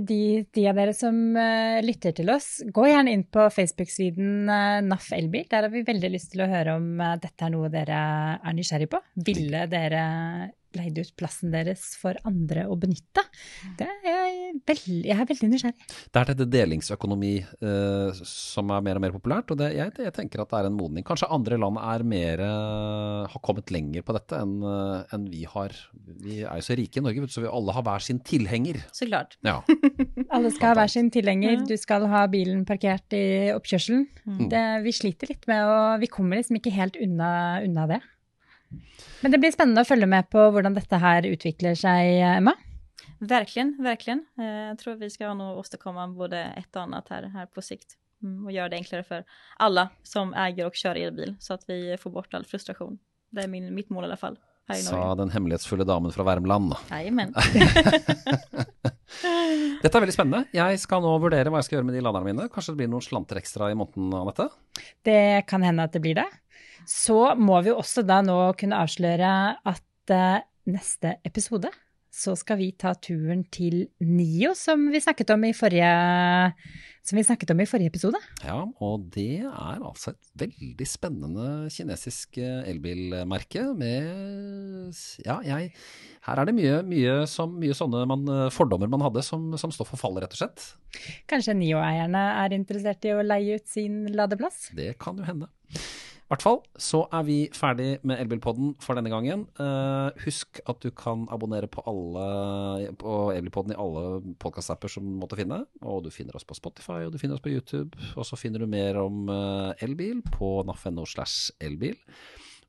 de, 0.00 0.46
de 0.52 0.68
av 0.68 0.78
er 0.78 0.92
som 0.92 1.34
lyssnar 1.82 2.12
till 2.12 2.30
oss, 2.30 2.62
gå 2.64 2.88
gärna 2.88 3.10
in 3.10 3.24
på 3.24 3.50
Facebook-sidan 3.50 4.46
NAF 4.88 5.12
Elbil. 5.12 5.46
Där 5.50 5.62
har 5.62 5.70
vi 5.70 5.82
väldigt 5.82 6.12
lust 6.12 6.40
att 6.40 6.48
höra 6.48 6.76
om 6.76 7.18
detta 7.22 7.44
är 7.44 7.50
något 7.50 7.72
dere 7.72 8.38
er 8.44 8.52
nysgjerrig 8.52 8.90
på? 8.90 9.00
Ville 9.14 9.66
dere 9.66 10.50
leid 10.78 10.98
ut 11.00 11.12
plassen 11.18 11.52
deres 11.54 11.92
for 12.00 12.18
andre 12.28 12.66
å 12.70 12.76
benytte? 12.80 13.24
Det 13.78 13.86
er 13.86 14.06
jeg, 14.06 14.52
veldig, 14.68 14.98
jeg 15.08 15.16
er 15.16 15.28
veldig 15.28 15.50
nysgjerrig. 15.52 15.88
Det 16.12 16.20
er 16.20 16.30
dette 16.32 16.48
delingsøkonomi 16.52 17.32
uh, 17.64 18.22
som 18.28 18.72
er 18.74 18.84
mer 18.86 19.00
og 19.00 19.04
mer 19.06 19.14
populært, 19.16 19.52
og 19.54 19.60
det, 19.60 19.72
jeg, 19.78 19.94
jeg, 20.04 20.14
tenker 20.16 20.44
at 20.44 20.52
det 20.52 20.60
er 20.60 20.70
en 20.70 20.78
modning. 20.78 21.06
Kanskje 21.06 21.30
andre 21.32 21.58
land 21.60 21.80
er 21.82 22.06
mer, 22.14 22.44
uh, 22.44 23.30
har 23.32 23.44
kommet 23.44 23.72
lenger 23.74 24.06
på 24.06 24.16
dette 24.16 24.40
enn 24.42 24.58
uh, 24.64 25.02
en 25.14 25.28
vi 25.32 25.44
har. 25.48 25.76
Vi 26.22 26.42
er 26.42 26.60
jo 26.60 26.66
så 26.66 26.78
rike 26.78 27.00
i 27.00 27.04
Norge, 27.04 27.28
så 27.32 27.44
vi 27.44 27.50
alle 27.50 27.76
har 27.76 27.86
hver 27.86 28.04
sin 28.04 28.22
tilhenger. 28.26 28.82
Så 28.94 29.08
klart. 29.08 29.38
Ja. 29.46 29.60
alle 30.34 30.52
skal 30.54 30.72
ha 30.72 30.80
hver 30.82 30.92
sin 30.92 31.10
tilhenger. 31.14 31.62
Du 31.68 31.76
skal 31.80 32.06
ha 32.12 32.24
bilen 32.32 32.64
parkert 32.68 33.14
i 33.16 33.52
oppkjørselen. 33.54 34.06
Mm. 34.26 34.46
Det, 34.52 34.64
vi 34.86 34.94
sliter 34.96 35.32
litt 35.32 35.48
med 35.50 35.68
å 35.68 35.78
Vi 36.02 36.10
kommer 36.12 36.38
liksom 36.38 36.58
ikke 36.58 36.74
helt 36.74 36.98
unna, 37.02 37.30
unna 37.64 37.88
det. 37.90 38.02
Men 39.20 39.30
det 39.32 39.38
blir 39.38 39.52
spännande 39.52 39.80
att 39.80 39.88
följa 39.88 40.06
med 40.06 40.30
på 40.30 40.38
hur 40.38 40.62
detta 40.62 40.96
här 40.96 41.26
utvecklar 41.26 41.74
sig, 41.74 42.20
Emma. 42.20 42.54
Verkligen, 43.18 43.82
verkligen. 43.82 44.26
Eh, 44.38 44.44
jag 44.44 44.78
tror 44.78 44.94
vi 44.94 45.10
ska 45.10 45.34
nog 45.34 45.58
åstadkomma 45.58 46.08
både 46.08 46.38
ett 46.38 46.76
och 46.76 46.82
annat 46.82 47.08
här, 47.08 47.22
här 47.22 47.46
på 47.46 47.62
sikt 47.62 47.96
mm, 48.22 48.44
och 48.44 48.52
göra 48.52 48.68
det 48.68 48.76
enklare 48.76 49.04
för 49.04 49.24
alla 49.56 49.88
som 50.02 50.34
äger 50.34 50.66
och 50.66 50.74
kör 50.74 50.94
elbil 50.94 51.36
så 51.40 51.54
att 51.54 51.64
vi 51.66 51.96
får 52.00 52.10
bort 52.10 52.34
all 52.34 52.44
frustration. 52.44 52.98
Det 53.30 53.42
är 53.42 53.48
min, 53.48 53.74
mitt 53.74 53.90
mål 53.90 54.04
i 54.04 54.06
alla 54.06 54.16
fall. 54.16 54.38
Här 54.68 54.76
i 54.76 54.78
Sa 54.78 55.14
den 55.14 55.30
hemmelighetsfulla 55.30 55.84
damen 55.84 56.12
från 56.12 56.26
Värmland. 56.26 56.74
Jajamän. 56.90 57.34
Detta 59.82 59.98
är 59.98 60.00
väldigt 60.00 60.14
spännande. 60.14 60.44
Jag 60.50 60.80
ska 60.80 61.00
nu 61.00 61.18
vurdera 61.18 61.50
vad 61.50 61.58
jag 61.58 61.64
ska 61.64 61.76
göra 61.76 61.84
med 61.84 61.94
de 61.94 62.00
ladarna 62.00 62.24
mina. 62.24 62.48
Kanske 62.48 62.72
det 62.72 62.76
blir 62.76 62.88
någon 62.88 63.02
slanter 63.02 63.36
extra 63.36 63.70
i 63.70 63.74
månaden, 63.74 64.14
Anette? 64.14 64.48
Det 65.02 65.42
kan 65.46 65.62
hända 65.62 65.82
att 65.82 65.92
det 65.92 66.00
blir 66.00 66.14
det. 66.14 66.26
Så 66.88 67.34
må 67.38 67.60
vi 67.64 67.74
også 67.74 68.04
da 68.06 68.20
nå 68.24 68.38
kunne 68.58 68.82
avsløre 68.82 69.32
at 69.68 70.14
uh, 70.14 70.42
neste 70.70 71.16
episode 71.26 71.72
så 72.12 72.34
skal 72.36 72.58
vi 72.60 72.68
ta 72.76 72.92
turen 73.00 73.40
til 73.48 73.86
NIO, 74.04 74.52
som 74.56 74.84
vi 74.92 75.00
snakket 75.00 75.30
om 75.32 75.46
i 75.48 75.54
forrige, 75.56 75.88
som 77.00 77.16
vi 77.16 77.24
snakket 77.24 77.54
om 77.54 77.62
i 77.64 77.66
forrige 77.68 77.88
episode. 77.88 78.20
Ja, 78.44 78.58
og 78.84 79.06
det 79.14 79.40
er 79.40 79.78
altså 79.80 80.12
et 80.12 80.28
veldig 80.44 80.88
spennende 80.88 81.46
kinesisk 81.72 82.36
eh, 82.36 82.68
elbilmerke 82.68 83.64
med 83.80 84.92
Ja, 85.24 85.38
jeg 85.40 85.72
Her 86.28 86.42
er 86.42 86.50
det 86.50 86.54
mye, 86.54 86.76
mye, 86.86 87.16
som, 87.26 87.56
mye 87.58 87.74
sånne 87.74 88.04
man, 88.06 88.28
eh, 88.28 88.52
fordommer 88.52 88.92
man 88.92 89.08
hadde 89.08 89.24
som, 89.24 89.48
som 89.56 89.72
står 89.72 89.88
for 89.94 90.04
fall, 90.04 90.20
rett 90.20 90.36
og 90.36 90.44
slett. 90.44 90.68
Kanskje 91.32 91.56
NIO-eierne 91.56 92.28
er 92.44 92.60
interessert 92.60 93.08
i 93.08 93.16
å 93.16 93.24
leie 93.24 93.56
ut 93.56 93.72
sin 93.72 94.04
ladeplass? 94.12 94.66
Det 94.76 94.92
kan 95.00 95.16
jo 95.16 95.24
hende 95.32 95.48
hvert 96.32 96.44
fall 96.44 96.60
så 96.80 97.02
er 97.12 97.24
vi 97.28 97.36
ferdig 97.54 97.88
med 98.08 98.20
Elbilpodden 98.22 98.74
for 98.82 98.98
denne 98.98 99.12
gangen. 99.12 99.44
Uh, 99.60 100.08
husk 100.24 100.62
at 100.68 100.80
du 100.84 100.88
kan 100.96 101.26
abonnere 101.32 101.68
på, 101.70 101.84
alle, 101.88 102.92
på 102.98 103.16
Elbilpodden 103.34 103.74
i 103.74 103.80
alle 103.80 104.34
podkastapper 104.42 104.92
som 104.92 105.06
du 105.06 105.16
måtte 105.20 105.38
finne. 105.38 105.62
Og 105.84 106.06
du 106.06 106.10
finner 106.14 106.36
oss 106.38 106.48
på 106.48 106.56
Spotify, 106.58 107.02
og 107.06 107.12
du 107.14 107.20
finner 107.20 107.36
oss 107.36 107.44
på 107.44 107.52
YouTube. 107.52 107.98
Og 108.16 108.26
så 108.28 108.38
finner 108.40 108.64
du 108.64 108.70
mer 108.70 108.98
om 109.02 109.26
uh, 109.28 109.72
elbil 109.84 110.24
på 110.32 110.54
naf.no 110.68 111.04
slash 111.08 111.52
elbil. 111.62 111.98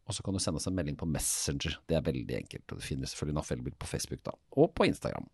Og 0.04 0.15
så 0.17 0.23
kan 0.26 0.36
du 0.36 0.41
sende 0.43 0.60
oss 0.60 0.67
en 0.67 0.76
melding 0.76 0.97
på 0.99 1.08
Messenger. 1.08 1.78
Det 1.88 1.95
er 1.95 2.04
veldig 2.04 2.36
enkelt. 2.41 2.65
Og 2.67 2.82
du 2.82 2.84
finner 2.84 3.08
selvfølgelig 3.08 3.38
NAF 3.39 3.54
Elbil 3.56 3.76
på 3.80 3.88
Facebook 3.88 4.23
da, 4.26 4.36
og 4.60 4.73
på 4.76 4.88
Instagram. 4.89 5.30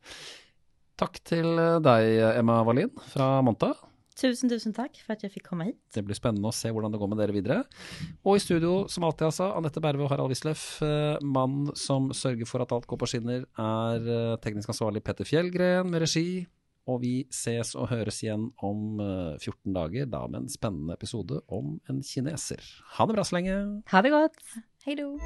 Takk 0.99 1.21
til 1.25 1.47
eh, 1.55 1.79
deg, 1.81 2.09
Emma 2.37 2.59
Wallin 2.67 2.91
fra 3.09 3.39
Monta. 3.45 3.73
Tusen, 4.21 4.49
tusen 4.49 4.73
tack 4.73 4.97
för 5.05 5.13
att 5.13 5.23
jag 5.23 5.31
fick 5.31 5.45
komma 5.45 5.63
hit. 5.63 5.91
Det 5.93 6.01
blir 6.01 6.15
spännande 6.15 6.49
att 6.49 6.55
se 6.55 6.71
hur 6.71 6.89
det 6.89 6.97
går 6.97 7.07
med 7.07 7.17
dere 7.17 7.31
vidare. 7.31 7.63
Och 8.21 8.35
i 8.35 8.39
studio, 8.39 8.87
som 8.87 9.03
alltid 9.03 9.25
alltså, 9.25 9.43
Anette 9.43 9.79
Berve 9.79 10.03
och 10.03 10.09
Harald 10.09 10.29
Wisløff. 10.29 10.81
Eh, 10.81 11.21
man 11.21 11.71
som 11.75 12.13
sörjer 12.13 12.45
för 12.45 12.59
att 12.59 12.71
allt 12.71 12.85
går 12.85 12.97
på 12.97 13.05
skinner 13.05 13.45
är 13.57 14.31
eh, 14.31 14.37
teknisk 14.37 14.69
ansvarig 14.69 15.03
Petter 15.03 15.23
Fjellgren 15.23 15.91
med 15.91 15.99
regi. 15.99 16.47
Och 16.85 17.03
vi 17.03 17.27
ses 17.29 17.75
och 17.75 17.89
hörs 17.89 18.23
igen 18.23 18.51
om 18.55 18.99
14 19.41 19.59
eh, 19.65 19.73
dagar, 19.73 20.05
då 20.05 20.27
med 20.27 20.41
en 20.41 20.49
spännande 20.49 20.93
episode 20.93 21.41
om 21.47 21.79
en 21.87 22.03
kineser. 22.03 22.61
Ha 22.97 23.05
det 23.05 23.13
bra 23.13 23.23
så 23.23 23.35
länge. 23.35 23.81
Ha 23.91 24.01
det 24.01 24.09
gott. 24.09 24.35
Hej 24.85 24.95
då. 24.95 25.19